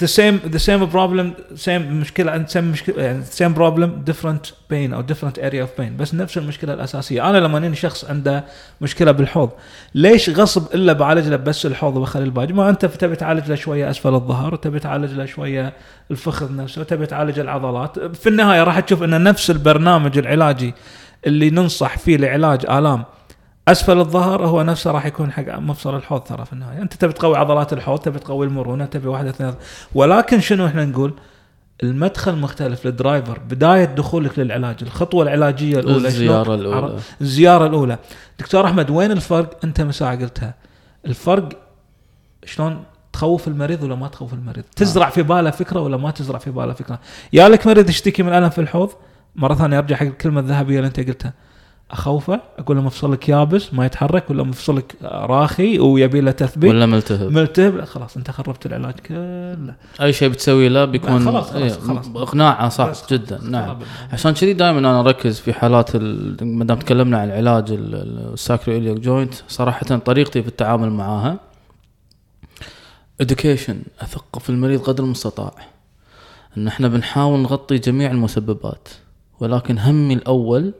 the 0.02 0.06
same 0.06 0.54
the 0.54 0.58
same 0.58 0.92
problem 0.94 1.26
same 1.64 1.68
مشكلة 1.68 2.32
عند 2.32 2.50
same 2.50 2.56
مشكلة 2.56 3.02
يعني 3.02 3.24
same 3.24 3.56
problem 3.56 4.10
different 4.10 4.50
pain 4.70 4.94
أو 4.94 5.02
different 5.02 5.36
area 5.36 5.66
of 5.66 5.80
pain. 5.80 5.92
بس 5.98 6.14
نفس 6.14 6.38
المشكلة 6.38 6.74
الأساسية. 6.74 7.30
أنا 7.30 7.38
لما 7.38 7.58
أني 7.58 7.76
شخص 7.76 8.04
عنده 8.04 8.44
مشكلة 8.80 9.12
بالحوض 9.12 9.50
ليش 9.94 10.30
غصب 10.30 10.74
إلا 10.74 10.92
بعالج 10.92 11.28
له 11.28 11.36
بس 11.36 11.66
الحوض 11.66 11.96
وبخلي 11.96 12.24
الباقي 12.24 12.52
ما 12.52 12.70
أنت 12.70 12.86
تبي 12.86 13.16
تعالج 13.16 13.48
له 13.48 13.54
شوية 13.54 13.90
أسفل 13.90 14.14
الظهر 14.14 14.54
وتبي 14.54 14.78
تعالج 14.78 15.12
له 15.12 15.26
شوية 15.26 15.72
الفخذ 16.10 16.56
نفسه 16.56 16.80
وتبي 16.80 17.06
تعالج 17.06 17.38
العضلات. 17.38 17.98
في 17.98 18.28
النهاية 18.28 18.64
راح 18.64 18.80
تشوف 18.80 19.02
إن 19.02 19.22
نفس 19.22 19.50
البرنامج 19.50 20.18
العلاجي 20.18 20.74
اللي 21.26 21.50
ننصح 21.50 21.98
فيه 21.98 22.16
لعلاج 22.16 22.66
آلام 22.70 23.04
أسفل 23.68 23.98
الظهر 23.98 24.46
هو 24.46 24.62
نفسه 24.62 24.90
راح 24.90 25.06
يكون 25.06 25.32
حق 25.32 25.58
مفصل 25.58 25.96
الحوض 25.96 26.20
ترى 26.20 26.44
في 26.44 26.52
النهاية. 26.52 26.82
أنت 26.82 26.94
تبي 26.94 27.12
تقوي 27.12 27.36
عضلات 27.36 27.72
الحوض 27.72 27.98
تبي 27.98 28.18
تقوي 28.18 28.46
المرونة 28.46 28.84
تبي 28.84 29.08
واحد 29.08 29.26
اثنين 29.26 29.54
ولكن 29.94 30.40
شنو 30.40 30.66
إحنا 30.66 30.84
نقول؟ 30.84 31.14
المدخل 31.82 32.36
مختلف 32.36 32.86
الدرايفر 32.86 33.38
بداية 33.38 33.84
دخولك 33.84 34.38
للعلاج. 34.38 34.76
الخطوة 34.82 35.22
العلاجية 35.22 35.78
الأولى 35.78 36.08
الأولى. 36.54 36.76
عر- 36.86 36.98
الزيارة 37.20 37.66
الأولى. 37.66 37.98
دكتور 38.38 38.66
أحمد 38.66 38.90
وين 38.90 39.10
الفرق؟ 39.12 39.58
أنت 39.64 39.80
من 39.80 39.92
ساعه 39.92 40.20
قلتها. 40.20 40.54
الفرق 41.06 41.48
شلون 42.44 42.84
تخوف 43.12 43.48
المريض 43.48 43.82
ولا 43.82 43.94
ما 43.94 44.08
تخوف 44.08 44.32
المريض؟ 44.34 44.64
تزرع 44.76 45.10
في 45.10 45.22
باله 45.22 45.50
فكرة 45.50 45.80
ولا 45.80 45.96
ما 45.96 46.10
تزرع 46.10 46.38
في 46.38 46.50
باله 46.50 46.72
فكرة؟ 46.72 46.98
يا 47.32 47.48
لك 47.48 47.66
مريض 47.66 47.88
يشتكي 47.88 48.22
من 48.22 48.32
ألم 48.32 48.50
في 48.50 48.60
الحوض؟ 48.60 48.90
مرة 49.36 49.54
ثانية 49.54 49.78
أرجع 49.78 49.96
حق 49.96 50.06
الكلمة 50.06 50.40
الذهبية 50.40 50.76
اللي 50.76 50.86
أنت 50.86 51.00
قلتها. 51.00 51.32
أخوفه؟ 51.90 52.40
أقول 52.58 52.76
له 52.76 52.82
مفصلك 52.82 53.28
يابس 53.28 53.74
ما 53.74 53.86
يتحرك 53.86 54.30
ولا 54.30 54.42
مفصلك 54.42 54.94
راخي 55.02 55.78
ويبي 55.78 56.20
له 56.20 56.30
تثبيت. 56.30 56.70
ولا 56.70 56.86
ملتهب. 56.86 57.32
ملتهب؟ 57.32 57.76
لا 57.76 57.84
خلاص 57.84 58.16
أنت 58.16 58.30
خربت 58.30 58.66
العلاج 58.66 58.94
كله. 58.94 59.74
أي 60.00 60.12
شيء 60.12 60.28
بتسوي 60.28 60.68
له 60.68 60.84
بيكون 60.84 61.24
خلاص- 61.24 61.50
خلاص- 61.50 61.54
إيه، 61.62 61.68
خلاص. 61.68 62.06
اقناعه 62.16 62.68
صح 62.68 62.88
بس 62.88 63.12
جدا 63.12 63.38
خلاص، 63.38 63.50
نعم. 63.50 63.78
عشان 64.12 64.32
كذي 64.34 64.52
دائما 64.52 64.78
أنا 64.78 65.00
أركز 65.00 65.40
في 65.40 65.52
حالات 65.52 65.94
ال- 65.94 66.46
ما 66.46 66.64
دام 66.64 66.78
تكلمنا 66.78 67.18
عن 67.18 67.28
العلاج 67.28 67.70
ال- 67.72 67.94
ال- 67.94 68.32
ال 68.32 68.76
sacroiliac 68.76 68.98
joint 68.98 69.34
صراحة 69.48 69.86
طريقتي 69.96 70.42
في 70.42 70.48
التعامل 70.48 70.90
معاها. 70.90 71.36
Education 73.22 73.74
اثقف 74.02 74.50
المريض 74.50 74.80
قدر 74.80 75.04
المستطاع. 75.04 75.52
إن 76.56 76.66
إحنا 76.68 76.88
بنحاول 76.88 77.40
نغطي 77.40 77.78
جميع 77.78 78.10
المسببات. 78.10 78.88
ولكن 79.40 79.78
همي 79.78 80.14
الأول 80.14 80.74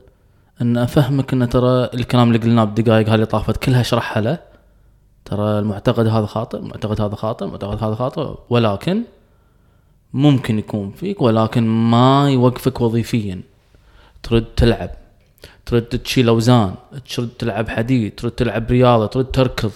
أن 0.60 0.76
أفهمك 0.76 1.32
أن 1.32 1.48
ترى 1.48 1.84
الكلام 1.94 2.28
اللي 2.28 2.38
قلناه 2.38 2.64
بدقائق 2.64 3.08
هذه 3.08 3.24
طافت 3.24 3.56
كلها 3.56 3.80
اشرحها 3.80 4.20
له. 4.22 4.38
ترى 5.24 5.58
المعتقد 5.58 6.06
هذا 6.06 6.26
خاطئ 6.26 6.58
المعتقد 6.58 7.00
هذا 7.00 7.14
خاطئ 7.14 7.44
المعتقد 7.44 7.84
هذا 7.84 7.94
خاطئ 7.94 8.34
ولكن 8.50 9.02
ممكن 10.12 10.58
يكون 10.58 10.90
فيك 10.90 11.22
ولكن 11.22 11.66
ما 11.66 12.30
يوقفك 12.30 12.80
وظيفيا. 12.80 13.40
ترد 14.22 14.44
تلعب 14.44 14.90
ترد 15.66 15.82
تشيل 15.82 16.28
أوزان 16.28 16.74
ترد 17.14 17.28
تلعب 17.28 17.68
حديد 17.68 18.14
ترد 18.14 18.30
تلعب 18.30 18.70
رياضة 18.70 19.06
ترد 19.06 19.30
تركض. 19.30 19.72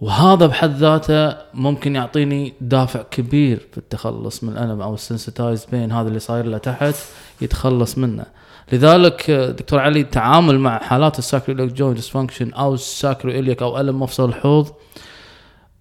وهذا 0.00 0.46
بحد 0.46 0.76
ذاته 0.76 1.36
ممكن 1.54 1.96
يعطيني 1.96 2.54
دافع 2.60 3.02
كبير 3.02 3.66
في 3.72 3.78
التخلص 3.78 4.44
من 4.44 4.52
الالم 4.52 4.80
أو 4.80 4.94
ال 4.94 5.00
sensitized 5.00 5.64
pain 5.64 5.92
هذا 5.92 6.08
اللي 6.08 6.18
صاير 6.18 6.46
له 6.46 6.58
تحت 6.58 6.94
يتخلص 7.40 7.98
منه. 7.98 8.24
لذلك 8.72 9.30
آه، 9.30 9.50
دكتور 9.50 9.80
علي 9.80 10.00
التعامل 10.00 10.58
مع 10.58 10.78
حالات 10.78 11.18
ال 11.18 11.26
sacro 11.26 11.66
joint 11.66 11.96
dysfunction 11.96 12.52
أو 12.52 12.74
ال 12.74 12.87
sacro 12.87 13.54
أو 13.62 13.80
ألم 13.80 14.02
مفصل 14.02 14.28
الحوض 14.28 14.68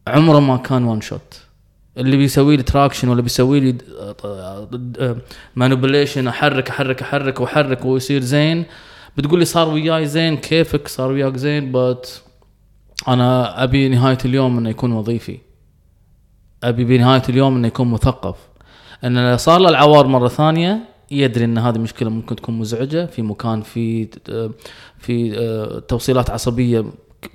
عمره 0.07 0.39
ما 0.39 0.57
كان 0.57 0.83
one 0.83 1.01
shot 1.01 1.41
اللي 1.97 2.17
بيسوي 2.17 2.57
لي 2.57 2.63
traction 2.63 3.09
ولا 3.09 3.21
بيسوي 3.21 3.59
لي 3.59 3.77
manipulation 5.55 6.27
أحرك 6.27 6.69
أحرك 6.69 7.01
أحرك 7.01 7.39
وأحرك 7.39 7.85
ويصير 7.85 8.21
زين 8.21 8.65
بتقول 9.17 9.39
لي 9.39 9.45
صار 9.45 9.69
وياي 9.69 10.05
زين 10.05 10.37
كيفك؟ 10.37 10.87
صار 10.87 11.11
وياك 11.11 11.37
زين 11.37 11.71
بس 11.71 12.21
أنا 13.07 13.63
أبي 13.63 13.89
نهاية 13.89 14.17
اليوم 14.25 14.57
إنه 14.57 14.69
يكون 14.69 14.91
وظيفي. 14.91 15.39
أبي 16.63 16.83
بنهاية 16.83 17.21
اليوم 17.29 17.55
إنه 17.55 17.67
يكون 17.67 17.87
مثقف. 17.87 18.35
إن 19.03 19.37
صار 19.37 19.59
له 19.59 19.69
العوار 19.69 20.07
مرة 20.07 20.27
ثانية 20.27 20.79
يدري 21.11 21.45
إن 21.45 21.57
هذه 21.57 21.77
مشكلة 21.77 22.09
ممكن 22.09 22.35
تكون 22.35 22.59
مزعجة. 22.59 23.05
في 23.05 23.21
مكان 23.21 23.61
في 23.61 24.07
في 24.99 25.37
آه، 25.39 25.79
توصيلات 25.79 26.29
عصبية 26.29 26.85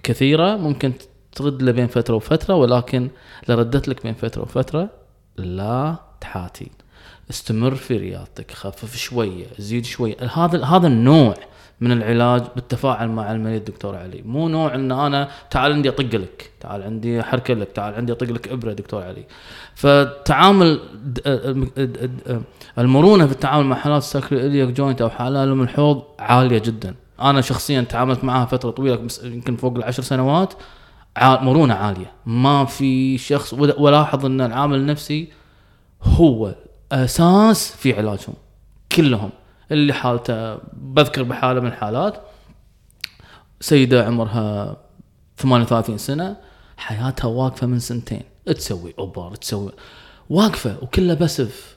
كثيرة 0.02 0.56
ممكن 0.56 0.92
ترد 1.32 1.62
له 1.62 1.72
بين 1.72 1.86
فترة 1.86 2.14
وفترة 2.14 2.54
ولكن 2.54 3.10
لو 3.48 3.58
ردت 3.58 3.88
لك 3.88 4.02
بين 4.02 4.14
فترة 4.14 4.42
وفترة 4.42 4.90
لا 5.36 5.96
تحاتي. 6.20 6.70
استمر 7.30 7.74
في 7.74 7.96
رياضتك 7.96 8.50
خفف 8.50 8.96
شوية 8.96 9.46
زيد 9.58 9.84
شوية. 9.84 10.16
هذا 10.34 10.64
هذا 10.64 10.86
النوع 10.86 11.34
من 11.82 11.92
العلاج 11.92 12.42
بالتفاعل 12.54 13.08
مع 13.08 13.32
المريض 13.32 13.64
دكتور 13.64 13.96
علي. 13.96 14.22
مو 14.24 14.48
نوع 14.48 14.74
إن 14.74 14.92
أنا 14.92 15.28
تعال 15.50 15.72
عندي 15.72 15.88
أطق 15.88 16.14
لك 16.14 16.50
تعال 16.60 16.82
عندي 16.82 17.20
أحرك 17.20 17.50
لك 17.50 17.72
تعال 17.72 17.94
عندي 17.94 18.12
أطق 18.12 18.26
لك 18.26 18.48
إبرة 18.48 18.72
دكتور 18.72 19.02
علي. 19.02 19.24
فتعامل 19.74 20.80
المرونة 22.78 23.26
في 23.26 23.32
التعامل 23.32 23.66
مع 23.66 23.76
حالات 23.76 24.02
السكر 24.02 24.36
الياك 24.36 24.68
جوينت 24.68 25.02
أو 25.02 25.10
حالات 25.10 25.48
الم 25.48 25.62
الحوض 25.62 26.02
عالية 26.18 26.58
جدا. 26.58 26.94
أنا 27.20 27.40
شخصيا 27.40 27.80
تعاملت 27.80 28.24
معها 28.24 28.46
فترة 28.46 28.70
طويلة 28.70 29.08
يمكن 29.22 29.56
فوق 29.56 29.76
العشر 29.76 30.02
سنوات 30.02 30.54
مرونة 31.22 31.74
عالية. 31.74 32.12
ما 32.26 32.64
في 32.64 33.18
شخص 33.18 33.52
ولاحظ 33.54 34.26
إن 34.26 34.40
العامل 34.40 34.76
النفسي 34.76 35.28
هو 36.02 36.54
أساس 36.92 37.76
في 37.76 37.96
علاجهم 37.96 38.34
كلهم. 38.96 39.30
اللي 39.72 39.92
حالته 39.92 40.54
بذكر 40.72 41.22
بحاله 41.22 41.60
من 41.60 41.66
الحالات. 41.66 42.22
سيدة 43.60 44.06
عمرها 44.06 44.76
38 45.36 45.98
سنة 45.98 46.36
حياتها 46.76 47.28
واقفة 47.28 47.66
من 47.66 47.78
سنتين. 47.78 48.22
تسوي 48.46 48.94
أوبر 48.98 49.34
تسوي 49.34 49.72
واقفة 50.30 50.76
وكلها 50.82 51.14
بسف. 51.14 51.76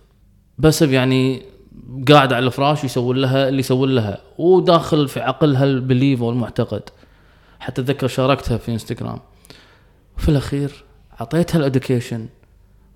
بسف 0.57 0.89
يعني 0.89 1.41
قاعد 2.11 2.33
على 2.33 2.45
الفراش 2.45 2.83
يسوون 2.83 3.17
لها 3.17 3.49
اللي 3.49 3.59
يسوون 3.59 3.95
لها 3.95 4.17
وداخل 4.37 5.07
في 5.07 5.19
عقلها 5.19 5.63
البليف 5.63 6.21
والمعتقد. 6.21 6.89
حتى 7.59 7.81
أتذكر 7.81 8.07
شاركتها 8.07 8.57
في 8.57 8.71
انستغرام 8.71 9.19
في 10.17 10.29
الأخير 10.29 10.83
أعطيتها 11.21 11.59
ال 11.59 11.66
education 11.66 12.27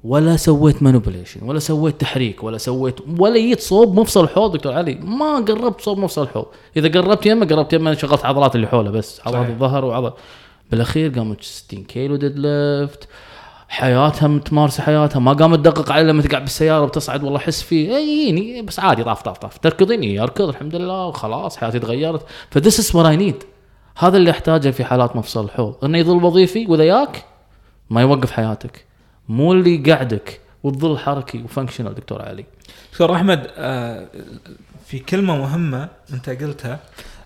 ولا 0.03 0.37
سويت 0.37 0.83
manipulation 0.83 1.43
ولا 1.43 1.59
سويت 1.59 2.01
تحريك 2.01 2.43
ولا 2.43 2.57
سويت 2.57 2.95
ولا 3.19 3.37
جيت 3.37 3.59
صوب 3.59 3.99
مفصل 3.99 4.23
الحوض 4.23 4.51
دكتور 4.51 4.73
علي. 4.73 4.95
ما 4.95 5.35
قربت 5.35 5.81
صوب 5.81 5.97
مفصل 5.97 6.23
الحوض 6.23 6.45
إذا 6.77 7.01
قربت 7.01 7.25
يمه 7.25 7.45
قربت 7.45 7.73
يمه 7.73 7.93
شغلت 7.93 8.25
عضلات 8.25 8.55
اللي 8.55 8.67
حوله 8.67 8.91
بس. 8.91 9.21
عضلات 9.25 9.49
الظهر 9.49 9.85
وعضل 9.85 10.11
بالأخير 10.71 11.09
قامت 11.09 11.43
60 11.43 11.83
كيلو 11.83 12.15
deadlift. 12.15 13.07
حياتها 13.67 14.27
متمارسة 14.27 14.83
حياتها. 14.83 15.19
ما 15.19 15.33
قامت 15.33 15.59
تدقق 15.59 15.91
علي 15.91 16.07
لما 16.07 16.21
تقعد 16.21 16.41
بالسيارة 16.41 16.83
وتصعد 16.83 17.23
والله 17.23 17.37
أحس 17.37 17.61
فيه. 17.61 17.95
إي 17.97 18.61
بس 18.61 18.79
عادي 18.79 19.03
طاف 19.03 19.21
طاف 19.21 19.37
طاف. 19.37 19.57
تركضين 19.57 20.01
اي 20.01 20.19
اركض 20.19 20.47
الحمد 20.49 20.75
لله 20.75 21.05
وخلاص 21.05 21.57
حياتي 21.57 21.79
تغيرت. 21.79 22.25
ف 22.49 22.55
this 22.55 22.79
is 22.79 23.05
I 23.05 23.17
need 23.17 23.43
هذا 23.97 24.17
اللي 24.17 24.31
أحتاجه 24.31 24.69
في 24.69 24.83
حالات 24.83 25.15
مفصل 25.15 25.45
الحوض 25.45 25.75
إنه 25.83 25.97
يظل 25.97 26.23
وظيفي 26.23 26.65
واذا 26.65 26.83
ياك 26.83 27.25
ما 27.89 28.01
يوقف 28.01 28.31
حياتك. 28.31 28.88
مو 29.29 29.53
اللي 29.53 29.93
قعدك 29.93 30.39
وتظل 30.63 30.97
حركي 30.97 31.41
و 31.43 31.48
functional 31.48 31.95
دكتور 31.95 32.21
علي. 32.21 32.45
دكتور 32.91 33.15
أحمد 33.15 33.47
آه، 33.57 34.07
في 34.87 34.99
كلمة 34.99 35.37
مهمة 35.37 35.89
أنت 36.13 36.29
قلتها. 36.29 36.79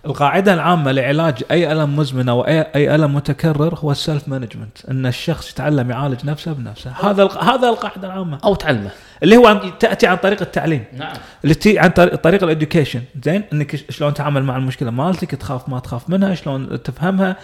القاعدة 0.05 0.53
العامة 0.53 0.91
لعلاج 0.91 1.43
أي 1.51 1.71
ألم 1.71 1.95
مزمن 1.95 2.29
أو 2.29 2.41
اي 2.41 2.95
ألم 2.95 3.15
متكرر 3.15 3.75
هو 3.75 3.91
ال 3.91 3.98
self 3.98 4.27
management 4.27 4.85
إن 4.91 5.05
الشخص 5.05 5.51
يتعلم 5.51 5.91
يعالج 5.91 6.25
نفسه 6.25 6.53
بنفسه. 6.53 6.91
هذا 6.91 7.29
هذا 7.41 7.69
القاعدة 7.69 8.07
العامة. 8.07 8.39
أو 8.43 8.55
تعلمه. 8.55 8.89
اللي 9.23 9.37
هو 9.37 9.47
عن 9.47 9.71
تأتي 9.79 10.07
عن 10.07 10.17
طريق 10.17 10.41
التعليم. 10.41 10.83
نعم. 10.97 11.13
اللي 11.43 11.55
تي 11.55 11.79
عن 11.79 11.89
طريق, 11.89 12.15
طريق 12.15 12.43
ال 12.43 12.49
education 12.49 13.01
زين؟ 13.23 13.43
إنك 13.53 13.91
شلون 13.91 14.13
تتعامل 14.13 14.43
مع 14.43 14.57
المشكلة 14.57 14.91
مالتك 14.91 15.31
تخاف 15.31 15.69
ما 15.69 15.79
تخاف 15.79 16.09
منها 16.09 16.35
شلون 16.35 16.83
تفهمها. 16.83 17.35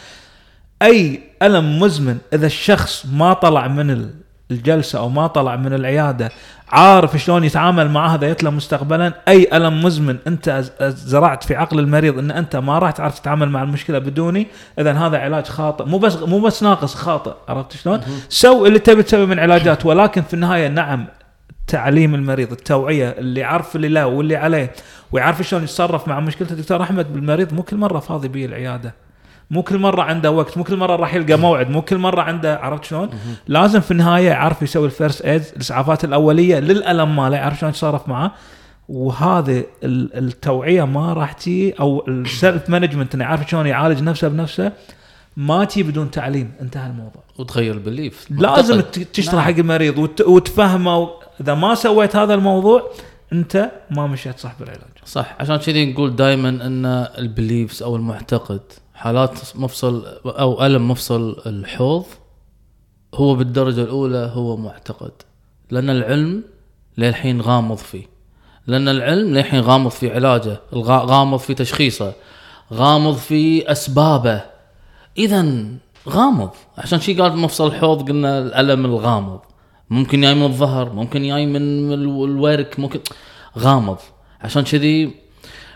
أي 0.82 1.20
ألم 1.42 1.80
مزمن 1.80 2.18
إذا 2.34 2.46
الشخص 2.46 3.06
ما 3.06 3.34
طلع 3.34 3.68
من 3.68 4.10
الجلسة 4.52 5.00
أو 5.00 5.10
ما 5.10 5.28
طلع 5.28 5.56
من 5.56 5.74
العيادة 5.74 6.30
عارف 6.70 7.18
شلون 7.18 7.44
يتعامل 7.44 7.90
مع 7.90 8.14
هذا 8.14 8.30
يتلى 8.30 8.52
مستقبلا. 8.52 9.14
أي 9.28 9.50
ألم 9.54 9.84
مزمن 9.84 10.18
أنت 10.28 10.64
زرعت 10.82 11.44
في 11.44 11.56
عقل 11.56 11.80
المريض 11.80 12.18
إن 12.20 12.32
أنت 12.32 12.56
ما 12.56 12.80
راح 12.80 12.92
تعرف 12.92 13.20
تتعامل 13.20 13.50
مع 13.50 13.64
المشكلة 13.64 14.00
بدوني 14.00 14.48
اذا 14.80 14.94
هذا 14.94 15.18
علاج 15.18 15.46
خاطئ. 15.46 15.86
مو 15.86 15.98
بس 15.98 16.18
مو 16.18 16.40
بس 16.40 16.64
ناقص 16.64 16.96
خاطئ. 16.96 17.34
عرفت 17.48 17.72
شلون؟ 17.72 18.02
سو 18.30 18.66
اللي 18.66 18.80
تبي 18.80 19.04
تسوي 19.04 19.26
من 19.26 19.40
علاجات. 19.40 19.86
ولكن 19.86 20.22
في 20.22 20.34
النهاية 20.34 20.68
نعم 20.68 21.06
تعليم 21.68 22.16
المريض 22.16 22.52
التوعية 22.52 23.10
اللي 23.10 23.40
يعرف 23.40 23.76
اللي 23.76 23.88
له 23.88 24.08
واللي 24.08 24.36
عليه 24.36 24.72
ويعرف 25.12 25.42
شلون 25.42 25.64
يتصرف 25.64 26.08
مع 26.08 26.20
مشكلته. 26.20 26.56
دكتور 26.56 26.84
أحمد 26.84 27.14
بالمريض 27.14 27.54
مو 27.54 27.64
كل 27.64 27.78
مرة 27.78 28.00
فاضي 28.00 28.28
بيه 28.28 28.46
العيادة. 28.46 28.94
مو 29.52 29.64
كل 29.64 29.78
مرة 29.78 30.02
عنده 30.02 30.32
وقت 30.32 30.58
مو 30.58 30.64
كل 30.64 30.78
مرة 30.78 30.96
راح 30.96 31.14
يلقى 31.14 31.38
موعد 31.38 31.70
مو 31.70 31.82
كل 31.82 31.98
مرة 31.98 32.22
عنده 32.22 32.60
عرفت 32.60 32.84
شلون؟ 32.84 33.10
لازم 33.48 33.80
في 33.80 33.92
النهاية 33.92 34.28
يعرف 34.28 34.62
يسوي 34.62 34.86
ال 34.86 34.92
first 34.92 35.22
aid 35.22 35.44
الإسعافات 35.56 36.04
الأولية 36.04 36.60
للألم 36.60 37.16
ماله 37.16 37.38
يعرف 37.38 37.60
شلون 37.60 37.70
يتصرف 37.70 38.08
معه. 38.08 38.32
وهذه 38.90 39.64
التوعية 39.84 40.84
ما 40.84 41.14
راح 41.14 41.34
تي 41.34 41.72
أو 41.80 42.08
ال 42.08 42.20
self 42.20 42.70
management 42.70 43.16
إنه 43.16 43.24
يعرف 43.24 43.50
شلون 43.50 43.68
يعالج 43.68 44.04
نفسه 44.04 44.28
بنفسه 44.28 44.72
ما 45.38 45.66
تي 45.66 45.84
بدون 45.84 46.12
تعليم. 46.12 46.52
انتهى 46.62 46.88
الموضوع. 46.88 47.24
وتغير 47.40 47.74
ال 47.74 47.81
belief 47.81 48.28
لازم 48.30 48.82
تشرح 49.14 49.34
نعم. 49.34 49.44
حق 49.44 49.58
المريض 49.60 50.10
وتفهمه. 50.28 51.10
إذا 51.42 51.54
ما 51.54 51.76
سويت 51.76 52.16
هذا 52.16 52.34
الموضوع 52.34 52.92
أنت 53.34 53.72
ما 53.92 54.08
مشيت 54.08 54.40
صح 54.40 54.54
بالعلاج. 54.60 54.82
صح. 55.06 55.36
عشان 55.40 55.56
كذي 55.56 55.94
نقول 55.94 56.16
دائما 56.16 56.50
إن 56.50 56.86
ال 57.18 57.26
beliefs 57.26 57.84
أو 57.84 57.96
المعتقد 57.96 58.62
حالات 59.00 59.40
مفصل 59.56 60.06
أو 60.26 60.66
ألم 60.66 60.92
مفصل 60.92 61.42
الحوض 61.46 62.06
هو 63.16 63.36
بالدرجة 63.36 63.82
الأولى 63.82 64.32
هو 64.34 64.58
معتقد 64.58 65.12
لأن 65.72 65.90
العلم 65.90 66.44
للحين 66.98 67.42
غامض 67.42 67.78
فيه. 67.78 68.06
لأن 68.68 68.88
العلم 68.88 69.34
للحين 69.34 69.60
غامض 69.60 69.92
في 69.92 70.14
علاجه 70.14 70.60
غامض 70.74 71.40
في 71.40 71.54
تشخيصه 71.54 72.14
غامض 72.74 73.16
في 73.16 73.72
أسبابه. 73.72 74.42
اذا 75.18 75.66
غامض. 76.10 76.50
عشان 76.78 77.00
شي 77.00 77.14
قال 77.14 77.38
مفصل 77.38 77.68
الحوض 77.68 78.10
قلنا 78.10 78.40
الألم 78.40 78.86
الغامض. 78.86 79.40
ممكن 79.90 80.22
جاي 80.22 80.36
من 80.36 80.44
الظهر 80.44 80.94
ممكن 80.94 81.22
جاي 81.24 81.46
من 81.46 81.94
الورك 81.94 82.80
ممكن 82.80 83.00
غامض. 83.58 83.98
عشان 84.42 84.64
كذي 84.64 85.16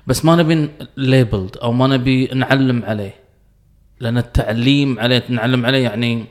بس 0.07 0.25
ما 0.25 0.35
نبي 0.35 0.69
ليبلد 0.97 1.57
أو 1.57 1.71
ما 1.71 1.87
نبي 1.87 2.27
نعلم 2.27 2.83
عليه. 2.85 3.15
لأن 3.99 4.17
التعليم 4.17 4.99
عليه 4.99 5.23
نعلم 5.29 5.65
عليه 5.65 5.83
يعني 5.83 6.25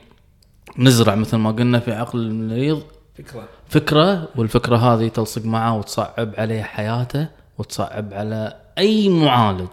نزرع 0.79 1.15
مثل 1.15 1.37
ما 1.37 1.51
قلنا 1.51 1.79
في 1.79 1.91
عقل 1.91 2.19
المريض. 2.19 2.83
فكرة. 3.17 3.43
فكرة 3.69 4.27
والفكرة 4.35 4.77
هذه 4.77 5.07
تلصق 5.07 5.45
معه 5.45 5.77
وتصعب 5.77 6.33
عليه 6.37 6.61
حياته 6.61 7.27
وتصعب 7.57 8.13
على 8.13 8.55
أي 8.77 9.09
معالج 9.09 9.69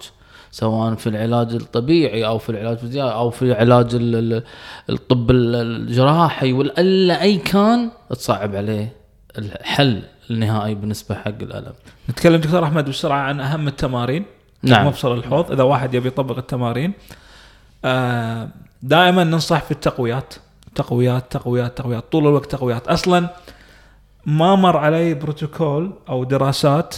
سواء 0.51 0.95
في 0.95 1.07
العلاج 1.07 1.55
الطبيعي 1.55 2.27
أو 2.27 2.39
في 2.39 2.51
العلاج 2.51 2.73
الفيزيائي 2.73 3.13
أو 3.13 3.31
في 3.31 3.53
علاج 3.55 3.89
الطب 4.91 5.31
الجراحي 5.31 6.53
ولا 6.53 7.23
أي 7.23 7.37
كان 7.37 7.91
تصعب 8.11 8.57
عليه 8.57 8.93
الحل. 9.39 10.03
النهائي 10.31 10.75
بالنسبة 10.75 11.15
حق 11.15 11.29
الألم. 11.29 11.73
نتكلم 12.11 12.37
دكتور 12.37 12.65
أحمد 12.65 12.89
بسرعة 12.89 13.19
عن 13.19 13.41
أهم 13.41 13.69
التمارين. 13.69 14.25
نعم. 14.63 14.87
مفصل 14.87 15.19
الحوض. 15.19 15.53
إذا 15.53 15.63
واحد 15.63 15.95
يبي 15.95 16.09
يطبق 16.09 16.39
التمارين 16.39 16.93
آه، 17.85 18.49
دائما 18.83 19.25
ننصح 19.25 19.63
في 19.63 19.71
التقويات. 19.71 20.35
تقويات 20.75 21.33
تقويات 21.33 21.79
تقويات. 21.79 22.13
طول 22.13 22.27
الوقت 22.27 22.51
تقويات. 22.51 22.89
أصلا 22.89 23.29
ما 24.27 24.55
مر 24.55 24.77
علي 24.77 25.15
بروتوكول 25.15 25.93
أو 26.09 26.25
دراسات 26.25 26.97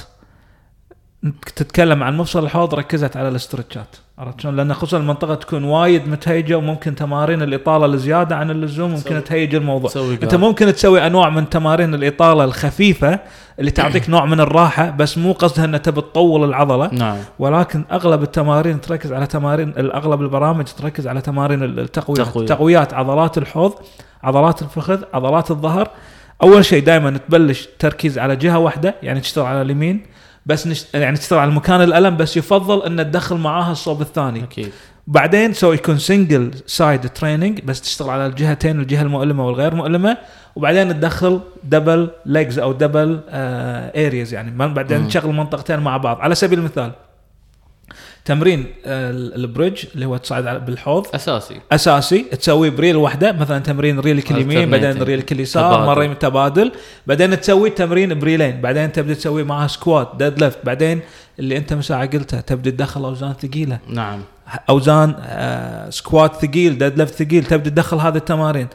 تتكلم 1.57 2.03
عن 2.03 2.16
مفصل 2.16 2.45
الحوض 2.45 2.75
ركزت 2.75 3.16
على 3.16 3.29
الاسترتشات. 3.29 3.97
عرفت 4.18 4.40
شلون؟ 4.40 4.57
لأن 4.57 4.75
خصوصا 4.75 4.96
المنطقة 4.96 5.35
تكون 5.35 5.64
وايد 5.64 6.09
متهيجة 6.09 6.59
وممكن 6.59 6.94
تمارين 6.94 7.42
الإطالة 7.42 7.87
الزياده 7.87 8.37
عن 8.37 8.51
اللزوم 8.51 8.90
ممكن 8.90 9.25
تهيج 9.25 9.55
الموضوع. 9.55 9.90
أنت 10.22 10.35
ممكن 10.35 10.72
تسوي 10.72 11.07
أنواع 11.07 11.31
من 11.31 11.51
تمارين 11.51 11.94
الإطالة 11.94 12.44
الخفيفة 12.44 13.18
اللي 13.59 13.70
تعطيك 13.70 14.11
نوع 14.11 14.25
من 14.25 14.40
الراحة 14.40 14.90
بس 14.90 15.18
مو 15.18 15.33
قصدها 15.33 15.64
انها 15.64 15.79
تبي 15.79 16.01
تطول 16.01 16.44
العضلة. 16.44 16.90
نعم. 16.92 17.16
ولكن 17.38 17.85
أغلب 17.92 18.22
التمارين 18.22 18.81
تركز 18.81 19.12
على 19.12 19.27
تمارين 19.27 19.75
أغلب 19.77 20.22
البرامج 20.22 20.64
تركز 20.64 21.07
على 21.07 21.20
تمارين 21.20 21.62
التقويات 21.62 22.27
تقوية. 22.27 22.46
تقويات 22.46 22.94
عضلات 22.94 23.38
الحوض 23.38 23.75
عضلات 24.22 24.62
الفخذ 24.62 25.03
عضلات 25.14 25.51
الظهر. 25.51 25.90
أول 26.42 26.64
شيء 26.64 26.85
دائما 26.85 27.11
تبلش 27.11 27.68
تركيز 27.79 28.18
على 28.18 28.37
جهة 28.37 28.59
واحدة 28.59 28.94
يعني 29.03 29.20
تشتغل 29.20 29.46
على 29.46 29.62
اليمين. 29.62 30.07
بس 30.46 30.66
نش... 30.66 30.85
يعني 30.94 31.16
تشتغل 31.16 31.38
على 31.38 31.50
مكان 31.50 31.83
الألم 31.83 32.16
بس 32.16 32.37
يفضل 32.37 32.83
إن 32.87 32.96
تدخل 33.11 33.37
معاها 33.37 33.72
الصوب 33.72 34.00
الثاني. 34.02 34.42
أكيد. 34.44 34.72
بعدين 35.07 35.52
so 35.53 35.73
يكون 35.72 35.98
single 35.99 36.51
side 36.66 37.09
training 37.09 37.61
بس 37.61 37.81
تشتغل 37.81 38.11
على 38.11 38.26
الجهتين 38.26 38.81
الجهة 38.81 39.02
المؤلمة 39.02 39.46
والغير 39.46 39.74
مؤلمة. 39.74 40.16
وبعدين 40.57 40.88
تدخل 41.00 41.40
double 41.64 42.11
legs 42.27 42.59
أو 42.59 42.72
double 42.73 43.21
areas 43.29 44.35
يعني. 44.35 44.50
ما- 44.50 44.66
بعدين. 44.66 45.09
تشغل 45.09 45.35
منطقتين 45.35 45.78
مع 45.81 45.96
بعض. 45.96 46.20
على 46.20 46.35
سبيل 46.35 46.59
المثال 46.59 46.92
تمرين 48.25 48.67
آه، 48.87 49.11
ال 49.11 49.21
bridge 49.21 49.85
اللي 49.95 50.07
هو 50.07 50.17
تصعد 50.17 50.67
بالحوض. 50.67 51.07
أساسي. 51.15 51.61
أساسي. 51.73 52.23
تسويه 52.23 52.71
بريل 52.71 52.97
واحدة 52.97 53.33
مثلا 53.33 53.59
تمرين 53.59 54.01
ريلك 54.01 54.31
اليمين. 54.31 54.71
بعدين 54.71 55.03
ريلك 55.03 55.33
اليسار. 55.33 55.87
مرة 55.87 56.13
تبادل. 56.13 56.73
بعدين 57.07 57.41
تسوي 57.41 57.71
تمرين 57.71 58.19
بريلين. 58.19 58.61
بعدين 58.61 58.93
تبدأ 58.93 59.15
تسوي 59.15 59.45
معها 59.45 59.67
squat 59.66 60.12
deadlift. 60.18 60.59
بعدين 60.65 61.01
اللي 61.39 61.57
أنت 61.57 61.73
من 61.73 61.83
ساعه 61.83 62.07
قلتها 62.07 62.41
تبدأ 62.41 62.71
تدخل 62.71 63.05
أوزان 63.05 63.33
ثقيلة. 63.33 63.79
نعم. 63.89 64.21
أوزان 64.71 65.15
آه 65.21 65.91
squat 65.90 66.35
ثقيل 66.35 66.79
deadlift 66.79 67.14
ثقيل. 67.23 67.45
تبدأ 67.45 67.71
تدخل 67.71 67.97
هذه 67.97 68.17
التمارين. 68.17 68.69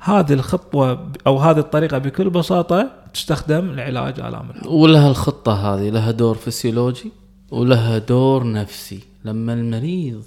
هذه 0.00 0.32
الخطوة 0.32 1.12
أو 1.26 1.38
هذه 1.38 1.58
الطريقة 1.58 1.98
بكل 1.98 2.30
بساطة 2.30 2.90
تستخدم 3.14 3.72
لعلاج 3.74 4.20
آلام 4.20 4.50
الحوض. 4.50 4.72
ولها 4.72 5.08
الخطة 5.10 5.52
هذه 5.52 5.90
لها 5.90 6.10
دور 6.10 6.34
فسيولوجي؟ 6.34 7.12
ولها 7.50 7.98
دور 7.98 8.52
نفسي. 8.52 9.00
لما 9.24 9.52
المريض 9.52 10.22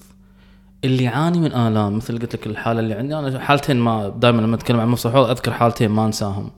اللي 0.83 1.03
يعاني 1.03 1.39
من 1.39 1.53
آلام 1.53 1.97
مثل 1.97 2.19
قلت 2.19 2.35
لك 2.35 2.47
الحالة 2.47 2.79
اللي 2.79 2.93
عندي 2.93 3.15
أنا 3.15 3.39
حالتين 3.39 3.77
ما 3.77 4.09
دائما 4.09 4.41
لما 4.41 4.55
أتكلم 4.55 4.79
عن 4.79 4.87
مفصل 4.87 5.29
أذكر 5.29 5.51
حالتين 5.51 5.89
ما 5.89 6.05
أنساهم. 6.05 6.51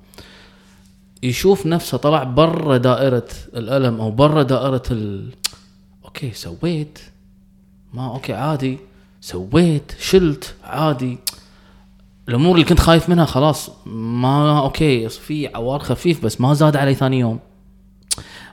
يشوف 1.24 1.66
نفسه 1.66 1.98
طلع 1.98 2.24
برا 2.24 2.78
دائرة 2.78 3.28
الألم 3.56 4.02
أو 4.02 4.12
برا 4.12 4.44
دائرة 4.44 4.84
ال 4.92 5.30
أوكي 6.06 6.32
سويت؟ 6.32 7.00
ما 7.94 8.14
أوكي 8.14 8.34
عادي. 8.34 8.78
سويت 9.22 9.92
شلت 10.00 10.56
عادي. 10.64 11.18
الأمور 12.30 12.56
اللي 12.56 12.66
كنت 12.66 12.80
خايف 12.80 13.10
منها 13.10 13.26
خلاص 13.26 13.70
ما 13.86 14.60
أوكي 14.60 15.10
في 15.10 15.48
عوار 15.56 15.80
خفيف 15.80 16.26
بس 16.26 16.42
ما 16.42 16.54
زاد 16.54 16.76
علي 16.76 16.96
ثاني 16.96 17.20
يوم. 17.20 17.40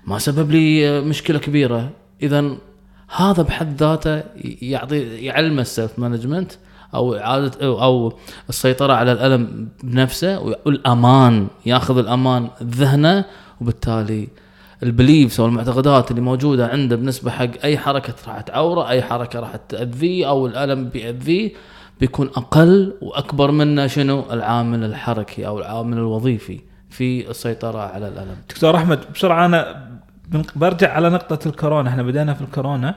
ما 0.06 0.18
سبب 0.18 0.50
لي 0.50 1.00
مشكلة 1.00 1.38
كبيرة. 1.38 1.90
اذا 2.22 2.56
هذا 3.16 3.42
بحد 3.42 3.82
ذاته 3.82 4.22
يعطي 4.62 4.98
يعلم 4.98 5.58
ال 5.58 5.66
self 5.66 5.98
management 5.98 6.52
أو 6.94 7.14
إعادة 7.14 7.66
أو, 7.66 8.12
السيطرة 8.48 8.92
على 8.92 9.12
الألم 9.12 9.68
بنفسه 9.84 10.40
والأمان 10.40 11.46
ياخذ 11.66 11.98
الأمان 11.98 12.48
ذهنه 12.62 13.24
وبالتالي 13.60 14.28
ال 14.82 14.90
beliefs 14.90 15.40
أو 15.40 15.46
المعتقدات 15.46 16.10
اللي 16.10 16.22
موجودة 16.22 16.66
عنده 16.66 16.96
بالنسبة 16.96 17.30
حق 17.30 17.50
أي 17.64 17.78
حركة 17.78 18.14
راح 18.28 18.40
تعوره 18.40 18.88
أي 18.88 19.02
حركة 19.02 19.40
راح 19.40 19.56
تأذيه 19.56 20.28
أو 20.28 20.46
الألم 20.46 20.88
بيأذيه 20.88 21.52
بيكون 22.00 22.26
أقل 22.26 22.94
وأكبر 23.00 23.50
منه 23.50 23.86
شنو؟ 23.86 24.24
العامل 24.30 24.84
الحركي 24.84 25.46
أو 25.46 25.58
العامل 25.58 25.98
الوظيفي 25.98 26.60
في 26.90 27.30
السيطرة 27.30 27.78
على 27.78 28.08
الألم. 28.08 28.36
دكتور 28.50 28.76
أحمد 28.76 29.00
بسرعة 29.14 29.46
أنا 29.46 29.87
برجع 30.56 30.92
على 30.92 31.10
نقطة 31.10 31.48
الكورونا. 31.48 31.90
إحنا 31.90 32.02
بدينا 32.02 32.34
في 32.34 32.40
الكورونا. 32.40 32.94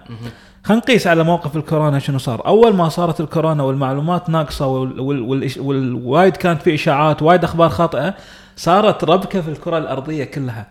خلينا 0.63 0.81
نقيس 0.83 1.07
على 1.07 1.23
موقف 1.23 1.55
الكورونا 1.55 1.99
شنو 1.99 2.17
صار. 2.17 2.47
أول 2.47 2.75
ما 2.75 2.89
صارت 2.89 3.21
الكورونا 3.21 3.63
والمعلومات 3.63 4.29
والإش- 4.29 5.57
والوايد 5.57 6.37
كانت 6.37 6.61
في 6.61 6.75
إشاعات 6.75 7.21
وايد 7.21 7.43
أخبار 7.43 7.69
خاطئة 7.69 8.13
صارت 8.55 9.03
ربكة 9.03 9.41
في 9.41 9.47
الكرة 9.49 9.77
الأرضية 9.77 10.23
كلها. 10.23 10.67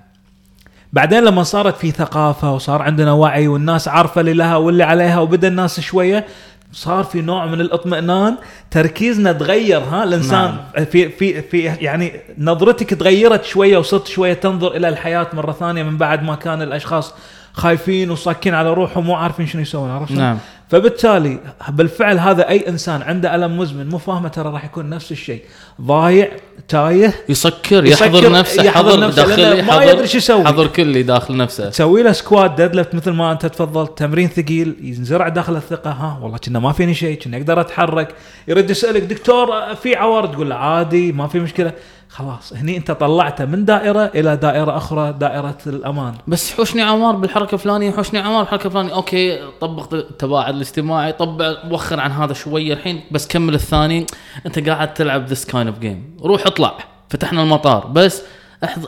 بعدين 0.92 1.24
لما 1.24 1.42
صارت 1.42 1.76
في 1.76 1.90
ثقافة 1.90 2.54
وصار 2.54 2.82
عندنا 2.82 3.12
وعي 3.12 3.48
والناس 3.48 3.88
عارفة 3.88 4.20
اللي 4.20 4.32
لها 4.32 4.56
واللي 4.56 4.82
عليها 4.84 5.20
وبدأ 5.20 5.48
الناس 5.48 5.80
شوية 5.80 6.26
صار 6.72 7.04
في 7.04 7.20
نوع 7.20 7.46
من 7.46 7.60
الاطمئنان 7.60 8.36
تركيزنا 8.70 9.32
تغير 9.32 9.78
ها 9.80 10.04
الإنسان 10.04 10.56
نعم. 10.76 10.84
في 10.84 11.08
في 11.08 11.42
في 11.42 11.58
يعني 11.62 12.12
نظرتك 12.38 12.94
تغيرت 12.94 13.44
شوية 13.44 13.78
وصرت 13.78 14.06
شوية 14.06 14.32
تنظر 14.32 14.76
إلى 14.76 14.88
الحياة 14.88 15.26
مرة 15.32 15.52
ثانية 15.52 15.82
من 15.82 15.96
بعد 15.96 16.22
ما 16.22 16.34
كان 16.34 16.62
الأشخاص 16.62 17.14
خايفين 17.52 18.10
وصاكين 18.10 18.54
على 18.54 18.72
روحهم 18.72 19.04
مو 19.04 19.14
عارفين 19.14 19.46
شنو 19.46 19.62
يسوون 19.62 19.90
عرفت؟ 19.90 20.12
نعم. 20.12 20.38
فبالتالي 20.68 21.38
بالفعل 21.68 22.18
هذا 22.18 22.48
أي 22.48 22.68
إنسان 22.68 23.02
عنده 23.02 23.34
ألم 23.34 23.58
مزمن 23.58 23.88
مو 23.88 23.98
فاهمة 23.98 24.28
ترى 24.28 24.52
راح 24.52 24.64
يكون 24.64 24.90
نفس 24.90 25.12
الشيء 25.12 25.42
ضايع 25.80 26.28
تايه 26.68 27.14
يسكر 27.28 27.84
يسكر، 27.84 28.06
يحضر 28.06 28.32
نفسه 28.32 28.62
يحضر 28.62 28.90
حضر 28.90 29.00
نفسه 29.00 29.26
داخلي 29.26 29.62
ما 29.62 29.84
يدري 29.84 30.06
شو 30.06 30.18
يسوي. 30.18 30.44
حضر 30.44 30.66
كلي 30.66 31.02
داخل 31.02 31.36
نفسه. 31.36 31.70
تسوي 31.70 32.02
له 32.02 32.12
squat 32.12 32.50
dead 32.50 32.76
مثل 32.76 33.10
ما 33.10 33.32
انت 33.32 33.46
تفضلت 33.46 33.98
تمرين 33.98 34.28
ثقيل 34.28 34.76
ينزرع 34.82 35.28
داخل 35.28 35.56
الثقة 35.56 35.90
ها 35.90 36.18
والله 36.22 36.38
كنا 36.38 36.58
ما 36.58 36.72
فيني 36.72 36.94
شيء 36.94 37.18
كنا 37.18 37.36
أقدر 37.36 37.60
أتحرك. 37.60 38.14
يرد 38.48 38.70
يسألك 38.70 39.02
دكتور 39.02 39.74
في 39.74 39.96
عور 39.96 40.26
تقول 40.26 40.50
له 40.50 40.56
عادي 40.56 41.12
ما 41.12 41.26
في 41.26 41.38
مشكلة. 41.38 41.72
خلاص 42.08 42.52
هني 42.52 42.76
أنت 42.76 42.90
طلعته 42.90 43.44
من 43.44 43.64
دائرة 43.64 44.10
إلى 44.14 44.36
دائرة 44.36 44.76
أخرى 44.76 45.12
دائرة 45.12 45.58
الأمان. 45.66 46.14
بس 46.26 46.54
حاشني 46.54 46.82
عوار 46.82 47.16
بالحركة 47.16 47.54
الفلانية 47.54 47.90
حاشني 47.90 48.20
عوار 48.20 48.42
بالحركة 48.42 48.66
الفلانية. 48.66 48.94
okay 48.94 49.38
طبق 49.60 49.94
التباعد 49.94 50.54
الاجتماعي 50.54 51.12
طبق 51.12 51.58
وخر 51.70 52.00
عن 52.00 52.10
هذا 52.10 52.32
شوية 52.32 52.72
الحين 52.72 53.00
بس 53.10 53.28
كمل 53.28 53.54
الثاني. 53.54 54.06
أنت 54.46 54.68
قاعد 54.68 54.94
تلعب 54.94 55.26
this 55.26 55.44
kind 55.44 55.68
of 55.68 55.78
game 55.78 56.16
روح 56.24 56.46
اطلع 56.50 56.78
فتحنا 57.08 57.42
المطار. 57.42 57.86
بس 57.86 58.22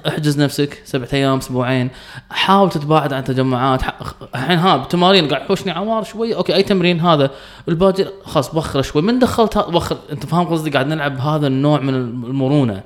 احجز 0.07 0.41
نفسك 0.41 0.83
سبعة 0.85 1.09
أيام 1.13 1.39
أسبوعين. 1.39 1.91
حاول 2.31 2.71
تتباعد 2.71 3.13
عن 3.13 3.25
تجمعات 3.25 3.81
الحين 4.35 4.59
ها 4.59 4.77
بتمارين 4.77 5.29
قاعد 5.29 5.43
حاشني 5.43 5.73
عوار 5.73 6.03
شوية 6.03 6.37
okay 6.37 6.55
أي 6.55 6.63
تمرين 6.63 7.01
هذا؟ 7.01 7.31
الباقي 7.69 8.07
خلاص 8.25 8.55
بخرة 8.55 8.83
شوي. 8.83 9.03
من 9.03 9.19
دخلت 9.19 9.59
بخر 9.59 9.97
أنت 10.13 10.27
فاهم 10.27 10.45
قصدي؟ 10.45 10.71
قاعد 10.71 10.87
نلعب 10.87 11.19
هذا 11.19 11.47
النوع 11.47 11.81
من 11.81 11.95
المرونة. 11.95 12.83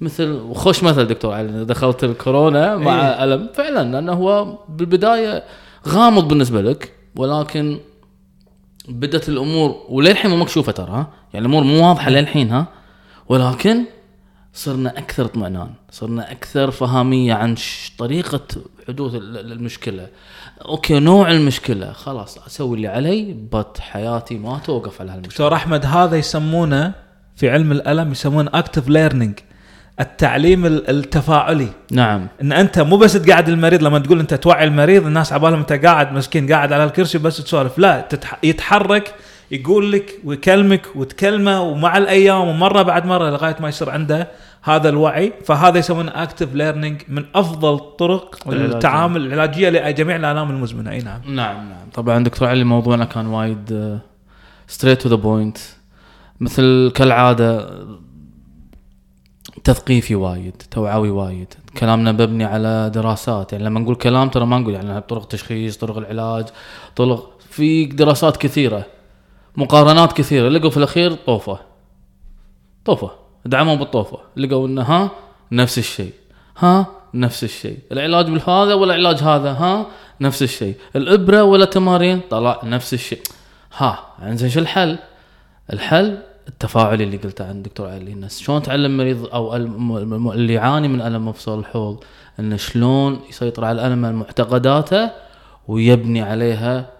مثل 0.00 0.32
وخش 0.32 0.82
مثل 0.82 1.04
دكتور 1.04 1.34
علي. 1.34 1.64
دخلت 1.64 2.04
الكورونا 2.04 2.76
مع 2.76 3.00
إيه. 3.00 3.00
إيه؟ 3.00 3.24
ألم. 3.24 3.48
فعلا 3.54 3.92
لأنه 3.92 4.12
هو 4.12 4.58
بالبداية 4.68 5.44
غامض 5.88 6.28
بالنسبة 6.28 6.60
لك 6.60 6.92
ولكن 7.16 7.78
بدت 8.88 9.28
الأمور 9.28 9.76
وللحين 9.88 10.30
مو 10.30 10.36
مكشوفة 10.36 10.72
ترى 10.72 11.06
يعني 11.34 11.46
الأمور 11.46 11.62
مو 11.64 11.88
واضحة 11.88 12.10
للحين 12.10 12.50
ها؟ 12.50 12.66
ولكن 13.28 13.84
صرنا 14.54 14.98
أكثر 14.98 15.24
اطمئنان 15.24 15.70
صرنا 15.90 16.30
أكثر 16.32 16.70
فهامية 16.70 17.34
عن 17.34 17.54
طريقة 17.98 18.40
حدوث 18.88 19.14
ال- 19.14 19.38
ال- 19.38 19.52
المشكلة. 19.52 20.06
okay 20.64 20.98
نوع 20.98 21.30
المشكلة. 21.30 21.92
خلاص 21.92 22.38
أسوي 22.46 22.76
اللي 22.76 22.88
علي 22.88 23.36
بس 23.52 23.78
حياتي 23.78 24.34
ما 24.38 24.58
توقف 24.58 25.00
على 25.00 25.10
هالمشكلة. 25.10 25.30
دكتور 25.32 25.54
أحمد 25.54 25.86
هذا 25.86 26.16
يسمونه 26.16 26.92
في 27.36 27.50
علم 27.50 27.72
الألم 27.72 28.12
يسمونه 28.12 28.50
active 28.54 28.88
learning 28.88 29.38
التعليم 30.00 30.66
ال- 30.66 30.90
التفاعلي. 30.90 31.68
نعم. 31.90 32.26
إن 32.42 32.52
أنت 32.52 32.78
مو 32.78 32.96
بس 32.96 33.12
تقعد 33.12 33.48
المريض 33.48 33.82
لما 33.82 33.98
تقول 33.98 34.20
أنت 34.20 34.34
توعي 34.34 34.64
المريض 34.64 35.06
الناس 35.06 35.32
عبالهم 35.32 35.60
أنت 35.60 35.72
قاعد 35.72 36.12
مسكين 36.12 36.52
قاعد 36.52 36.72
على 36.72 36.84
الكرسي 36.84 37.18
بس 37.18 37.36
تسولف. 37.44 37.78
لا 37.78 38.00
تتح... 38.00 38.38
يتحرك 38.44 39.14
يقول 39.52 39.92
لك 39.92 40.20
ويكلمك 40.24 40.86
وتكلمه 40.94 41.62
ومع 41.62 41.96
الأيام 41.98 42.48
ومرة 42.48 42.82
بعد 42.82 43.06
مرة 43.06 43.30
لغاية 43.30 43.56
ما 43.60 43.68
يصير 43.68 43.90
عنده 43.90 44.28
هذا 44.62 44.88
الوعي. 44.88 45.32
فهذا 45.44 45.78
يسمونه 45.78 46.22
active 46.22 46.54
learning 46.54 47.02
من 47.08 47.24
أفضل 47.34 47.78
طرق 47.78 48.38
العلاجية. 48.46 48.74
التعامل 48.74 49.26
العلاجية 49.26 49.70
لجميع 49.70 50.16
الآلام 50.16 50.50
المزمنة. 50.50 50.90
أي 50.90 50.98
نعم. 50.98 51.20
نعم 51.26 51.68
نعم. 51.68 51.90
طبعا 51.94 52.24
دكتور 52.24 52.48
علي 52.48 52.64
موضوعنا 52.64 53.04
كان 53.04 53.26
وايد 53.26 53.98
straight 54.66 55.02
to 55.02 55.08
the 55.08 55.14
point 55.14 55.58
مثل 56.40 56.92
كالعادة 56.94 57.70
تثقيفي 59.64 60.14
وايد 60.14 60.62
توعوي 60.70 61.10
وايد. 61.10 61.54
كلامنا 61.78 62.12
مبني 62.12 62.44
على 62.44 62.90
دراسات. 62.94 63.52
يعني 63.52 63.64
لما 63.64 63.80
نقول 63.80 63.94
كلام 63.94 64.28
ترى 64.28 64.46
ما 64.46 64.58
نقول 64.58 64.74
يعني 64.74 65.00
طرق 65.00 65.26
تشخيص 65.26 65.76
طرق 65.76 65.96
العلاج 65.96 66.46
طرق 66.96 67.38
في 67.50 67.84
دراسات 67.84 68.36
كثيرة. 68.36 68.84
مقارنات 69.56 70.12
كثيرة. 70.12 70.48
لقوا 70.48 70.70
في 70.70 70.76
الأخير 70.76 71.12
طوفة. 71.12 71.58
طوفة. 72.84 73.10
دعموا 73.46 73.74
بالطوفة. 73.74 74.18
لقوا 74.36 74.66
إنه 74.66 74.82
ها 74.82 75.10
نفس 75.52 75.78
الشيء. 75.78 76.12
ها 76.58 76.86
نفس 77.14 77.44
الشيء. 77.44 77.78
العلاج 77.92 78.26
بالهذا 78.30 78.74
ولا 78.74 78.94
علاج 78.94 79.18
هذا 79.22 79.52
ها 79.52 79.86
نفس 80.20 80.42
الشيء. 80.42 80.74
الإبرة 80.96 81.42
ولا 81.42 81.64
تمارين 81.64 82.20
طلع 82.30 82.60
نفس 82.64 82.94
الشيء. 82.94 83.22
ها 83.76 83.98
انزين 84.22 84.50
شو 84.50 84.60
الحل؟ 84.60 84.98
الحل 85.72 86.18
التفاعلي 86.48 87.04
اللي 87.04 87.16
قلته 87.16 87.48
عن 87.48 87.62
دكتور 87.62 87.88
علي. 87.88 88.12
الناس 88.12 88.40
شلون 88.40 88.62
تعلم 88.62 88.96
مريض 88.96 89.26
أو 89.26 89.56
اللي 90.32 90.52
يعاني 90.52 90.88
من 90.88 91.00
ألم 91.00 91.28
مفصل 91.28 91.58
الحوض 91.58 92.04
انه 92.40 92.56
شلون 92.56 93.20
يسيطر 93.28 93.64
على 93.64 93.86
الألم 93.86 94.18
معتقداته 94.18 95.10
ويبني 95.68 96.22
عليها 96.22 96.90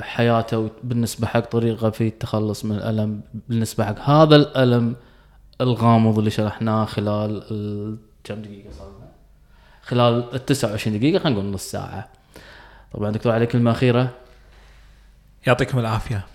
حياته 0.00 0.70
بالنسبة 0.84 1.26
حق 1.26 1.40
طريقة 1.40 1.90
في 1.90 2.08
التخلص 2.08 2.64
من 2.64 2.76
الألم 2.76 3.20
بالنسبة 3.48 3.84
حق 3.84 4.10
هذا 4.10 4.36
الألم 4.36 4.96
الغامض 5.60 6.18
اللي 6.18 6.30
شرحناه 6.30 6.84
خلال 6.84 7.42
كم 8.24 8.34
دقيقة 8.42 8.70
صار؟ 8.78 8.90
خلال 9.82 10.34
ال 10.34 10.44
29 10.46 10.98
دقيقة 10.98 11.18
خلينا 11.22 11.40
نقول 11.40 11.52
نص 11.52 11.62
ساعة. 11.70 12.08
طبعا 12.92 13.10
دكتور 13.10 13.32
علي 13.32 13.46
كلمة 13.46 13.70
أخيرة. 13.70 14.10
يعطيكم 15.46 15.78
العافية. 15.78 16.26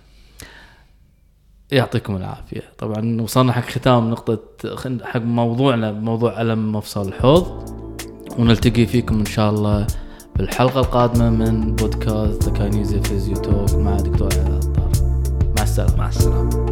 يعطيكم 1.72 2.16
العافية. 2.16 2.62
طبعا 2.78 3.20
وصلنا 3.22 3.52
حق 3.52 3.62
ختام 3.70 4.10
نقطة 4.10 4.40
خن- 4.76 5.04
حق 5.04 5.20
موضوعنا 5.20 5.92
موضوع 5.92 6.40
ألم 6.40 6.72
مفصل 6.72 7.08
الحوض. 7.08 7.68
ونلتقي 8.38 8.86
فيكم 8.86 9.18
إن 9.18 9.24
شاء 9.26 9.50
الله 9.50 9.86
بالحلقة 10.36 10.80
القادمة 10.80 11.30
من 11.30 11.76
بودكاست 11.76 12.44
The 12.44 12.52
Kinesio 12.52 13.02
Physio 13.02 13.36
Talk 13.36 13.74
مع 13.74 13.96
دكتور 13.96 14.32
العطار 14.32 14.90
مع 15.56 15.62
السلامة. 15.62 15.96
مع 15.96 16.08
السلامة. 16.08 16.71